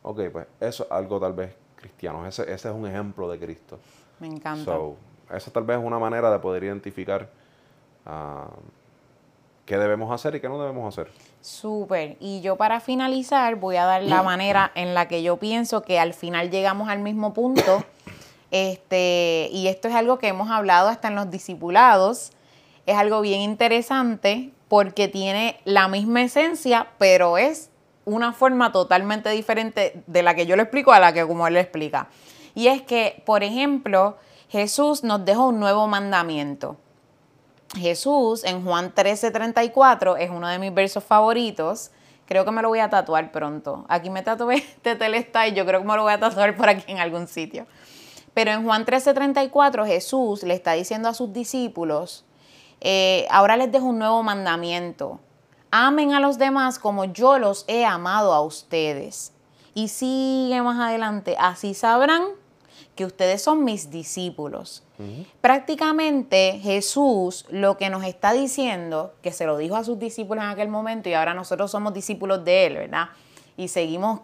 ok, 0.06 0.22
pues 0.32 0.48
eso 0.60 0.86
es 0.86 0.91
algo 0.91 1.20
tal 1.20 1.34
vez 1.34 1.56
cristiano. 1.76 2.26
Ese, 2.26 2.44
ese 2.44 2.70
es 2.70 2.76
un 2.76 2.88
ejemplo 2.88 3.30
de 3.30 3.39
Cristo. 3.39 3.80
Me 4.20 4.28
encanta. 4.28 4.65
So, 4.65 4.96
esa 5.34 5.52
tal 5.52 5.63
vez 5.63 5.80
es 5.80 5.84
una 5.84 6.00
manera 6.00 6.32
de 6.32 6.39
poder 6.39 6.63
identificar 6.63 7.30
ah, 8.06 8.48
qué 9.65 9.78
debemos 9.78 10.12
hacer 10.12 10.36
y 10.36 10.39
qué 10.39 10.48
no 10.48 10.60
debemos 10.60 10.88
hacer. 10.88 11.12
Súper. 11.41 12.18
Y 12.20 12.41
yo 12.41 12.56
para 12.56 12.80
finalizar 12.80 13.56
voy 13.56 13.78
a 13.78 13.86
dar 13.86 14.04
la 14.04 14.22
manera 14.24 14.72
en 14.76 14.94
la 14.94 15.08
que 15.08 15.24
yo 15.24 15.38
pienso 15.38 15.82
que 15.82 16.00
al 16.00 16.13
final 16.13 16.52
llegamos 16.52 16.88
al 16.89 17.00
mismo 17.00 17.34
punto. 17.34 17.84
Este, 18.52 19.50
y 19.52 19.68
esto 19.68 19.89
es 19.89 19.96
algo 19.96 20.18
que 20.18 20.30
hemos 20.30 20.50
hablado 20.50 20.88
hasta 20.88 21.10
en 21.10 21.15
los 21.15 21.30
discipulados. 21.30 22.32
Es 22.86 22.96
algo 22.96 23.20
bien 23.20 23.41
interesante 23.41 24.54
porque 24.70 25.10
tiene 25.10 25.60
la 25.65 25.89
misma 25.89 26.22
esencia, 26.22 26.88
pero 26.98 27.38
es 27.38 27.70
una 28.06 28.34
forma 28.34 28.72
totalmente 28.72 29.30
diferente 29.30 30.04
de 30.08 30.24
la 30.24 30.36
que 30.36 30.46
yo 30.46 30.56
le 30.56 30.63
explico 30.63 30.94
a 30.94 31.00
la 31.00 31.13
que 31.13 31.26
como 31.26 31.48
él 31.48 31.58
explica. 31.58 32.08
Y 32.54 32.68
es 32.68 32.82
que, 32.82 33.22
por 33.26 33.44
ejemplo, 33.44 34.18
Jesús 34.50 35.04
nos 35.04 35.26
dejó 35.26 35.48
un 35.48 35.60
nuevo 35.60 35.88
mandamiento. 35.88 36.78
Jesús 37.76 38.44
en 38.44 38.63
Juan 38.63 38.94
13:34 38.94 40.18
es 40.18 40.30
uno 40.30 40.48
de 40.48 40.60
mis 40.60 40.74
versos 40.74 41.04
favoritos. 41.04 41.91
Creo 42.26 42.46
que 42.46 42.52
me 42.52 42.62
lo 42.62 42.70
voy 42.70 42.80
a 42.80 42.89
tatuar 42.89 43.32
pronto. 43.32 43.86
Aquí 43.89 44.10
me 44.10 44.22
tatué 44.22 44.56
este 44.76 44.96
telesta 44.96 45.48
y 45.48 45.54
yo 45.54 45.65
creo 45.65 45.82
que 45.82 45.88
me 45.88 45.96
lo 45.96 46.04
voy 46.04 46.13
a 46.13 46.20
tatuar 46.20 46.56
por 46.56 46.70
aquí 46.70 46.89
en 46.91 47.00
algún 47.00 47.28
sitio. 47.28 47.65
Pero 48.34 48.52
en 48.52 48.63
Juan 48.63 48.86
13:34 48.86 49.86
Jesús 49.86 50.44
le 50.44 50.54
está 50.54 50.74
diciendo 50.74 51.10
a 51.10 51.13
sus 51.13 51.34
discípulos, 51.34 52.26
eh, 52.82 53.26
ahora 53.30 53.58
les 53.58 53.72
dejo 53.72 53.86
un 53.86 54.00
nuevo 54.00 54.22
mandamiento. 54.24 55.20
Amen 55.71 56.13
a 56.13 56.19
los 56.19 56.38
demás 56.38 56.80
como 56.80 57.06
yo 57.06 57.39
los 57.39 57.65
he 57.67 57.86
amado 57.86 58.34
a 58.34 58.41
ustedes. 58.41 59.34
Y 59.73 59.89
sigue 59.89 60.62
más 60.62 60.80
adelante, 60.80 61.36
así 61.38 61.73
sabrán 61.73 62.23
que 62.95 63.06
ustedes 63.06 63.41
son 63.41 63.63
mis 63.65 63.89
discípulos. 63.89 64.84
Prácticamente 65.41 66.60
Jesús 66.63 67.45
lo 67.49 67.78
que 67.78 67.89
nos 67.89 68.06
está 68.06 68.32
diciendo, 68.32 69.13
que 69.21 69.34
se 69.34 69.45
lo 69.45 69.58
dijo 69.58 69.75
a 69.75 69.84
sus 69.84 69.99
discípulos 69.99 70.43
en 70.45 70.49
aquel 70.49 70.69
momento 70.69 71.10
y 71.10 71.13
ahora 71.13 71.34
nosotros 71.34 71.69
somos 71.69 71.93
discípulos 71.93 72.45
de 72.45 72.67
Él, 72.67 72.75
¿verdad? 72.75 73.10
Y 73.58 73.67
seguimos 73.67 74.21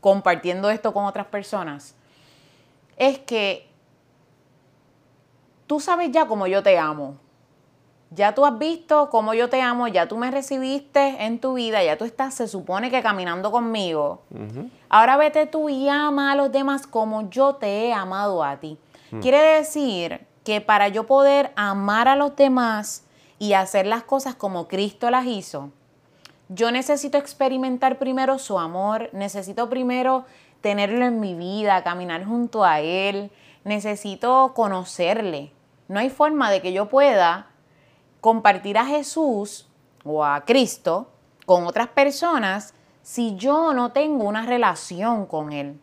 compartiendo 0.00 0.70
esto 0.70 0.94
con 0.94 1.04
otras 1.04 1.26
personas, 1.26 1.94
es 2.96 3.18
que 3.18 3.68
tú 5.66 5.78
sabes 5.80 6.10
ya 6.10 6.26
cómo 6.26 6.46
yo 6.46 6.62
te 6.62 6.78
amo. 6.78 7.16
Ya 8.14 8.34
tú 8.34 8.44
has 8.44 8.58
visto 8.58 9.08
cómo 9.08 9.32
yo 9.32 9.48
te 9.48 9.62
amo, 9.62 9.88
ya 9.88 10.06
tú 10.06 10.18
me 10.18 10.30
recibiste 10.30 11.24
en 11.24 11.38
tu 11.38 11.54
vida, 11.54 11.82
ya 11.82 11.96
tú 11.96 12.04
estás, 12.04 12.34
se 12.34 12.46
supone 12.46 12.90
que 12.90 13.02
caminando 13.02 13.50
conmigo. 13.50 14.22
Ahora 14.90 15.16
vete 15.16 15.46
tú 15.46 15.70
y 15.70 15.88
ama 15.88 16.32
a 16.32 16.36
los 16.36 16.52
demás 16.52 16.86
como 16.86 17.30
yo 17.30 17.54
te 17.54 17.86
he 17.86 17.92
amado 17.94 18.44
a 18.44 18.60
ti. 18.60 18.76
Hmm. 19.10 19.20
Quiere 19.20 19.40
decir 19.40 20.26
que 20.44 20.60
para 20.60 20.88
yo 20.88 21.06
poder 21.06 21.52
amar 21.56 22.06
a 22.06 22.16
los 22.16 22.36
demás 22.36 23.04
y 23.38 23.54
hacer 23.54 23.86
las 23.86 24.02
cosas 24.02 24.34
como 24.34 24.68
Cristo 24.68 25.10
las 25.10 25.24
hizo, 25.24 25.70
yo 26.50 26.70
necesito 26.70 27.16
experimentar 27.16 27.98
primero 27.98 28.38
su 28.38 28.58
amor, 28.58 29.08
necesito 29.14 29.70
primero 29.70 30.26
tenerlo 30.60 31.06
en 31.06 31.18
mi 31.18 31.34
vida, 31.34 31.82
caminar 31.82 32.26
junto 32.26 32.62
a 32.62 32.80
Él, 32.80 33.30
necesito 33.64 34.52
conocerle. 34.54 35.50
No 35.88 35.98
hay 35.98 36.10
forma 36.10 36.50
de 36.50 36.60
que 36.60 36.74
yo 36.74 36.90
pueda 36.90 37.51
compartir 38.22 38.78
a 38.78 38.86
Jesús 38.86 39.66
o 40.04 40.24
a 40.24 40.44
Cristo 40.46 41.10
con 41.44 41.66
otras 41.66 41.88
personas 41.88 42.72
si 43.02 43.34
yo 43.34 43.74
no 43.74 43.90
tengo 43.90 44.24
una 44.24 44.46
relación 44.46 45.26
con 45.26 45.52
Él. 45.52 45.78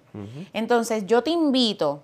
Entonces 0.53 1.05
yo 1.05 1.21
te 1.21 1.31
invito 1.31 2.01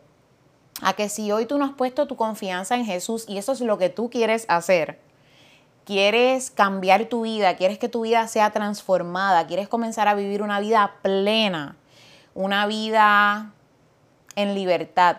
a 0.81 0.91
que 0.91 1.07
si 1.07 1.31
hoy 1.31 1.45
tú 1.45 1.57
no 1.57 1.63
has 1.63 1.71
puesto 1.71 2.05
tu 2.05 2.17
confianza 2.17 2.75
en 2.75 2.85
Jesús 2.85 3.23
y 3.29 3.37
eso 3.37 3.53
es 3.53 3.61
lo 3.61 3.77
que 3.77 3.89
tú 3.89 4.09
quieres 4.09 4.45
hacer, 4.49 4.99
quieres 5.85 6.51
cambiar 6.51 7.05
tu 7.05 7.21
vida, 7.21 7.55
quieres 7.55 7.79
que 7.79 7.87
tu 7.87 8.01
vida 8.01 8.27
sea 8.27 8.51
transformada, 8.51 9.47
quieres 9.47 9.69
comenzar 9.69 10.09
a 10.09 10.15
vivir 10.15 10.43
una 10.43 10.59
vida 10.59 10.95
plena, 11.01 11.77
una 12.33 12.67
vida 12.67 13.53
en 14.35 14.53
libertad, 14.53 15.17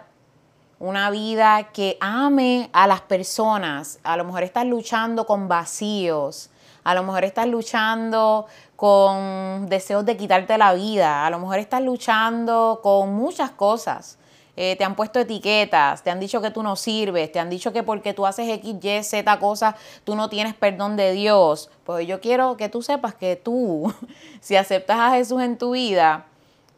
una 0.79 1.11
vida 1.11 1.69
que 1.73 1.97
ame 2.01 2.71
a 2.73 2.87
las 2.87 3.01
personas. 3.01 3.99
A 4.03 4.17
lo 4.17 4.25
mejor 4.25 4.43
estás 4.43 4.67
luchando 4.67 5.27
con 5.27 5.49
vacíos, 5.49 6.51
a 6.85 6.95
lo 6.95 7.03
mejor 7.03 7.25
estás 7.25 7.47
luchando 7.47 8.47
con 8.77 9.67
deseos 9.69 10.05
de 10.05 10.17
quitarte 10.17 10.59
la 10.59 10.75
vida, 10.75 11.27
a 11.27 11.31
lo 11.31 11.39
mejor 11.39 11.59
estás 11.59 11.83
luchando 11.83 12.81
con 12.83 13.15
muchas 13.15 13.51
cosas. 13.51 14.19
Eh, 14.59 14.75
te 14.77 14.85
han 14.85 14.97
puesto 14.97 15.21
etiquetas, 15.21 16.03
te 16.03 16.11
han 16.11 16.19
dicho 16.19 16.41
que 16.41 16.51
tú 16.51 16.62
no 16.62 16.77
sirves, 16.77 17.31
te 17.31 17.39
han 17.39 17.51
dicho 17.51 17.75
que 17.75 17.83
porque 17.83 18.15
tú 18.15 18.25
haces 18.25 18.49
X, 18.49 18.77
Y, 18.83 19.03
Z 19.03 19.39
cosas, 19.39 19.75
tú 20.05 20.17
no 20.17 20.31
tienes 20.31 20.55
perdón 20.55 20.97
de 20.97 21.12
Dios. 21.12 21.71
Pues 21.85 22.07
yo 22.07 22.21
quiero 22.23 22.57
que 22.57 22.71
tú 22.71 22.81
sepas 22.81 23.15
que 23.15 23.37
tú, 23.37 23.93
si 24.41 24.57
aceptas 24.57 24.99
a 24.99 25.11
Jesús 25.11 25.43
en 25.43 25.59
tu 25.59 25.73
vida, 25.73 26.27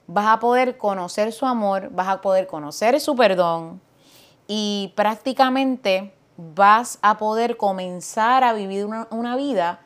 vas 0.09 0.27
a 0.27 0.41
poder 0.41 0.77
conocer 0.77 1.33
su 1.33 1.47
amor, 1.47 1.91
vas 1.93 2.09
a 2.09 2.21
poder 2.21 2.49
conocer 2.49 2.99
su 3.01 3.15
perdón, 3.15 3.81
y 4.49 4.93
prácticamente 4.97 6.13
vas 6.39 6.99
a 7.03 7.19
poder 7.19 7.57
comenzar 7.57 8.43
a 8.43 8.55
vivir 8.55 8.87
una, 8.87 9.37
vida 9.37 9.81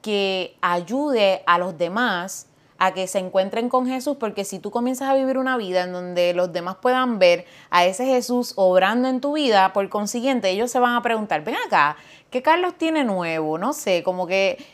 que 0.00 0.56
ayude 0.62 1.42
a 1.46 1.58
los 1.58 1.76
demás 1.76 2.48
a 2.78 2.92
que 2.92 3.06
se 3.06 3.18
encuentren 3.18 3.68
con 3.68 3.86
Jesús, 3.86 4.16
porque 4.18 4.44
si 4.44 4.58
tú 4.58 4.70
comienzas 4.70 5.08
a 5.08 5.14
vivir 5.14 5.38
una 5.38 5.56
vida 5.56 5.84
en 5.84 5.92
donde 5.92 6.34
los 6.34 6.52
demás 6.52 6.76
puedan 6.76 7.18
ver 7.18 7.46
a 7.70 7.86
ese 7.86 8.04
Jesús 8.04 8.52
obrando 8.56 9.08
en 9.08 9.20
tu 9.20 9.34
vida, 9.34 9.72
por 9.72 9.88
consiguiente 9.88 10.50
ellos 10.50 10.70
se 10.70 10.78
van 10.78 10.94
a 10.94 11.02
preguntar, 11.02 11.42
ven 11.42 11.56
acá, 11.66 11.96
¿qué 12.30 12.42
Carlos 12.42 12.74
tiene 12.76 13.02
nuevo? 13.04 13.58
No 13.58 13.72
sé, 13.72 14.02
como 14.02 14.26
que 14.26 14.64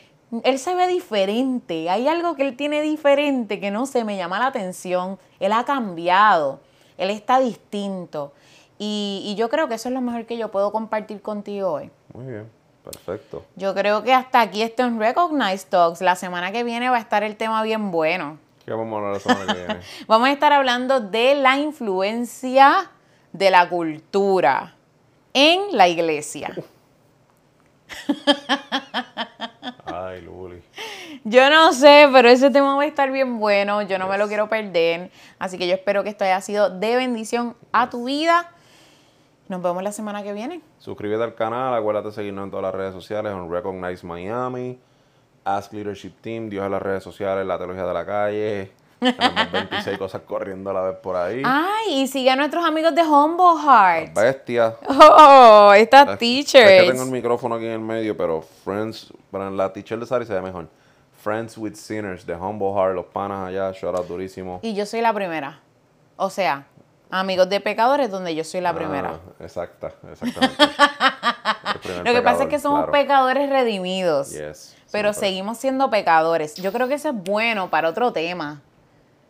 él 0.43 0.59
se 0.59 0.75
ve 0.75 0.87
diferente, 0.87 1.89
hay 1.89 2.07
algo 2.07 2.35
que 2.35 2.43
él 2.47 2.57
tiene 2.57 2.81
diferente 2.81 3.59
que 3.59 3.71
no 3.71 3.85
sé, 3.85 4.03
me 4.03 4.17
llama 4.17 4.39
la 4.39 4.47
atención, 4.47 5.17
él 5.39 5.53
ha 5.53 5.63
cambiado, 5.63 6.59
él 6.97 7.09
está 7.09 7.39
distinto. 7.39 8.33
Y, 8.79 9.35
yo 9.37 9.49
creo 9.49 9.67
que 9.67 9.75
eso 9.75 9.89
es 9.89 9.93
lo 9.93 10.01
mejor 10.01 10.25
que 10.25 10.37
yo 10.37 10.49
puedo 10.49 10.71
compartir 10.71 11.21
contigo 11.21 11.71
hoy. 11.71 11.91
Muy 12.13 12.25
bien, 12.25 12.49
perfecto. 12.83 13.45
Yo 13.55 13.73
creo 13.73 14.03
que 14.03 14.13
hasta 14.13 14.41
aquí 14.41 14.61
esto 14.61 14.83
en 14.83 14.99
Recognize 14.99 15.65
Talks. 15.67 16.01
La 16.01 16.15
semana 16.15 16.51
que 16.51 16.63
viene 16.63 16.89
va 16.89 16.97
a 16.97 16.99
estar 16.99 17.23
el 17.23 17.37
tema 17.37 17.63
bien 17.63 17.91
bueno. 17.91 18.37
¿Qué 18.65 18.71
vamos 18.71 18.93
a 18.93 18.97
hablar 18.97 19.13
la 19.13 19.19
semana 19.19 19.53
que 19.53 19.65
viene? 19.65 19.79
vamos 20.07 20.27
a 20.27 20.31
estar 20.31 20.53
hablando 20.53 20.99
de 20.99 21.35
la 21.35 21.57
influencia 21.57 22.91
de 23.31 23.51
la 23.51 23.69
cultura 23.69 24.75
en 25.33 25.75
la 25.75 25.87
iglesia. 25.87 26.53
Ay, 29.85 30.21
Luli. 30.21 30.61
Yo 31.23 31.49
no 31.49 31.73
sé, 31.73 32.07
pero 32.11 32.29
ese 32.29 32.49
tema 32.51 32.75
va 32.75 32.83
a 32.83 32.85
estar 32.85 33.11
bien 33.11 33.39
bueno. 33.39 33.81
Yo 33.83 33.97
no 33.97 34.07
me 34.07 34.17
lo 34.17 34.27
quiero 34.27 34.49
perder. 34.49 35.11
Así 35.39 35.57
que 35.57 35.67
yo 35.67 35.73
espero 35.73 36.03
que 36.03 36.09
esto 36.09 36.23
haya 36.23 36.41
sido 36.41 36.69
de 36.69 36.95
bendición 36.95 37.55
a 37.71 37.89
tu 37.89 38.05
vida. 38.05 38.51
Nos 39.49 39.61
vemos 39.61 39.83
la 39.83 39.91
semana 39.91 40.23
que 40.23 40.33
viene. 40.33 40.61
Suscríbete 40.79 41.23
al 41.23 41.35
canal, 41.35 41.73
acuérdate 41.73 42.07
de 42.07 42.13
seguirnos 42.13 42.45
en 42.45 42.49
todas 42.49 42.63
las 42.63 42.73
redes 42.73 42.93
sociales, 42.93 43.31
en 43.33 43.51
Recognize 43.51 44.05
Miami, 44.05 44.79
Ask 45.43 45.73
Leadership 45.73 46.13
Team, 46.21 46.49
Dios 46.49 46.65
en 46.65 46.71
las 46.71 46.81
redes 46.81 47.03
sociales, 47.03 47.45
La 47.45 47.57
Teología 47.57 47.85
de 47.85 47.93
la 47.93 48.05
Calle. 48.05 48.71
Tenemos 48.99 49.51
26 49.51 49.97
cosas 49.97 50.21
corriendo 50.21 50.69
a 50.69 50.73
la 50.73 50.81
vez 50.81 50.95
por 50.95 51.17
ahí. 51.17 51.41
Ay, 51.45 52.03
y 52.03 52.07
sigue 52.07 52.29
a 52.29 52.37
nuestros 52.37 52.63
amigos 52.63 52.95
de 52.95 53.01
Humble 53.01 53.61
Heart. 53.61 54.13
Bestia. 54.13 54.75
Oh, 54.87 55.73
esta 55.75 56.17
teacher. 56.17 56.65
Es 56.65 56.83
que 56.83 56.91
tengo 56.91 57.03
el 57.03 57.11
micrófono 57.11 57.55
aquí 57.55 57.65
en 57.65 57.73
el 57.73 57.79
medio, 57.79 58.15
pero 58.15 58.41
Friends, 58.63 59.11
para 59.29 59.51
la 59.51 59.73
teacher 59.73 59.99
de 59.99 60.05
Sari 60.05 60.25
se 60.25 60.33
ve 60.33 60.41
mejor. 60.41 60.69
Friends 61.21 61.57
with 61.57 61.75
Sinners 61.75 62.25
de 62.25 62.35
Humble 62.35 62.73
Heart, 62.73 62.95
los 62.95 63.05
panas 63.05 63.47
allá, 63.49 63.71
shout 63.73 63.95
out 63.95 64.07
durísimo. 64.07 64.59
Y 64.61 64.73
yo 64.73 64.85
soy 64.85 65.01
la 65.01 65.13
primera. 65.13 65.59
O 66.15 66.29
sea, 66.29 66.67
Amigos 67.15 67.47
de 67.47 67.59
Pecadores, 67.59 68.09
donde 68.09 68.33
yo 68.33 68.43
soy 68.43 68.59
la 68.59 68.73
primera. 68.73 69.19
Ah, 69.23 69.43
exacta, 69.43 69.93
exactamente. 70.11 70.55
Lo 72.03 72.11
que 72.11 72.21
pasa 72.23 72.43
es 72.43 72.49
que 72.49 72.57
somos 72.57 72.89
pecadores 72.89 73.51
redimidos. 73.51 74.33
pero 74.91 75.13
seguimos 75.13 75.59
siendo 75.59 75.91
pecadores. 75.91 76.55
Yo 76.55 76.73
creo 76.73 76.87
que 76.87 76.95
eso 76.95 77.09
es 77.09 77.15
bueno 77.15 77.69
para 77.69 77.89
otro 77.89 78.11
tema. 78.13 78.61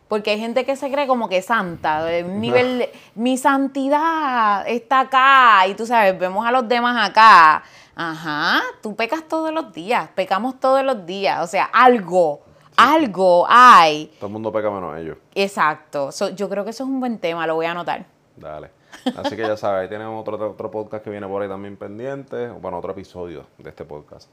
Porque 0.07 0.31
hay 0.31 0.39
gente 0.39 0.63
que 0.63 0.77
se 0.77 0.89
cree 0.89 1.07
como 1.07 1.27
que 1.27 1.41
santa, 1.41 2.05
de 2.05 2.23
un 2.23 2.39
nivel 2.39 2.79
de, 2.79 2.93
mi 3.15 3.37
santidad 3.37 4.65
está 4.65 5.01
acá 5.01 5.67
y 5.67 5.73
tú 5.73 5.85
sabes, 5.85 6.17
vemos 6.17 6.47
a 6.47 6.51
los 6.51 6.65
demás 6.65 7.09
acá. 7.09 7.63
Ajá, 7.95 8.61
tú 8.81 8.95
pecas 8.95 9.27
todos 9.27 9.51
los 9.51 9.73
días, 9.73 10.07
pecamos 10.15 10.57
todos 10.57 10.85
los 10.85 11.05
días, 11.05 11.41
o 11.41 11.47
sea, 11.47 11.65
algo 11.65 12.43
algo 12.77 13.45
hay. 13.47 14.07
Todo 14.19 14.27
el 14.27 14.33
mundo 14.33 14.51
peca 14.51 14.69
menos 14.69 14.97
ellos. 14.97 15.17
Exacto. 15.35 16.09
yo 16.35 16.49
creo 16.49 16.63
que 16.63 16.71
eso 16.71 16.83
es 16.83 16.89
un 16.89 16.99
buen 16.99 17.19
tema, 17.19 17.47
lo 17.47 17.55
voy 17.55 17.65
a 17.65 17.71
anotar. 17.71 18.05
Dale. 18.35 18.71
Así 19.17 19.35
que 19.35 19.41
ya 19.41 19.57
sabes, 19.57 19.83
ahí 19.83 19.89
tenemos 19.89 20.19
otro, 20.21 20.51
otro 20.51 20.71
podcast 20.71 21.03
que 21.03 21.09
viene 21.09 21.27
por 21.27 21.41
ahí 21.41 21.49
también 21.49 21.77
pendiente. 21.77 22.47
Bueno, 22.49 22.77
otro 22.77 22.91
episodio 22.91 23.45
de 23.57 23.69
este 23.69 23.85
podcast. 23.85 24.29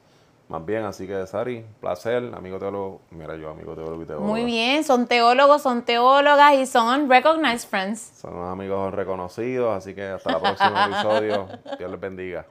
Más 0.51 0.65
bien, 0.65 0.83
así 0.83 1.07
que 1.07 1.25
Sari, 1.27 1.65
placer, 1.79 2.29
amigo 2.35 2.59
teólogo. 2.59 3.01
Mira, 3.11 3.37
yo, 3.37 3.49
amigo 3.49 3.73
teólogo 3.73 4.03
y 4.03 4.05
teólogo. 4.05 4.27
Muy 4.27 4.43
bien, 4.43 4.83
son 4.83 5.07
teólogos, 5.07 5.61
son 5.61 5.83
teólogas 5.83 6.55
y 6.55 6.65
son 6.65 7.09
recognized 7.09 7.69
friends. 7.69 8.01
Son 8.21 8.47
amigos 8.49 8.93
reconocidos, 8.93 9.77
así 9.77 9.93
que 9.93 10.03
hasta 10.03 10.33
el 10.33 10.41
próximo 10.41 10.77
episodio. 10.77 11.47
Dios 11.77 11.89
les 11.91 11.99
bendiga. 11.99 12.45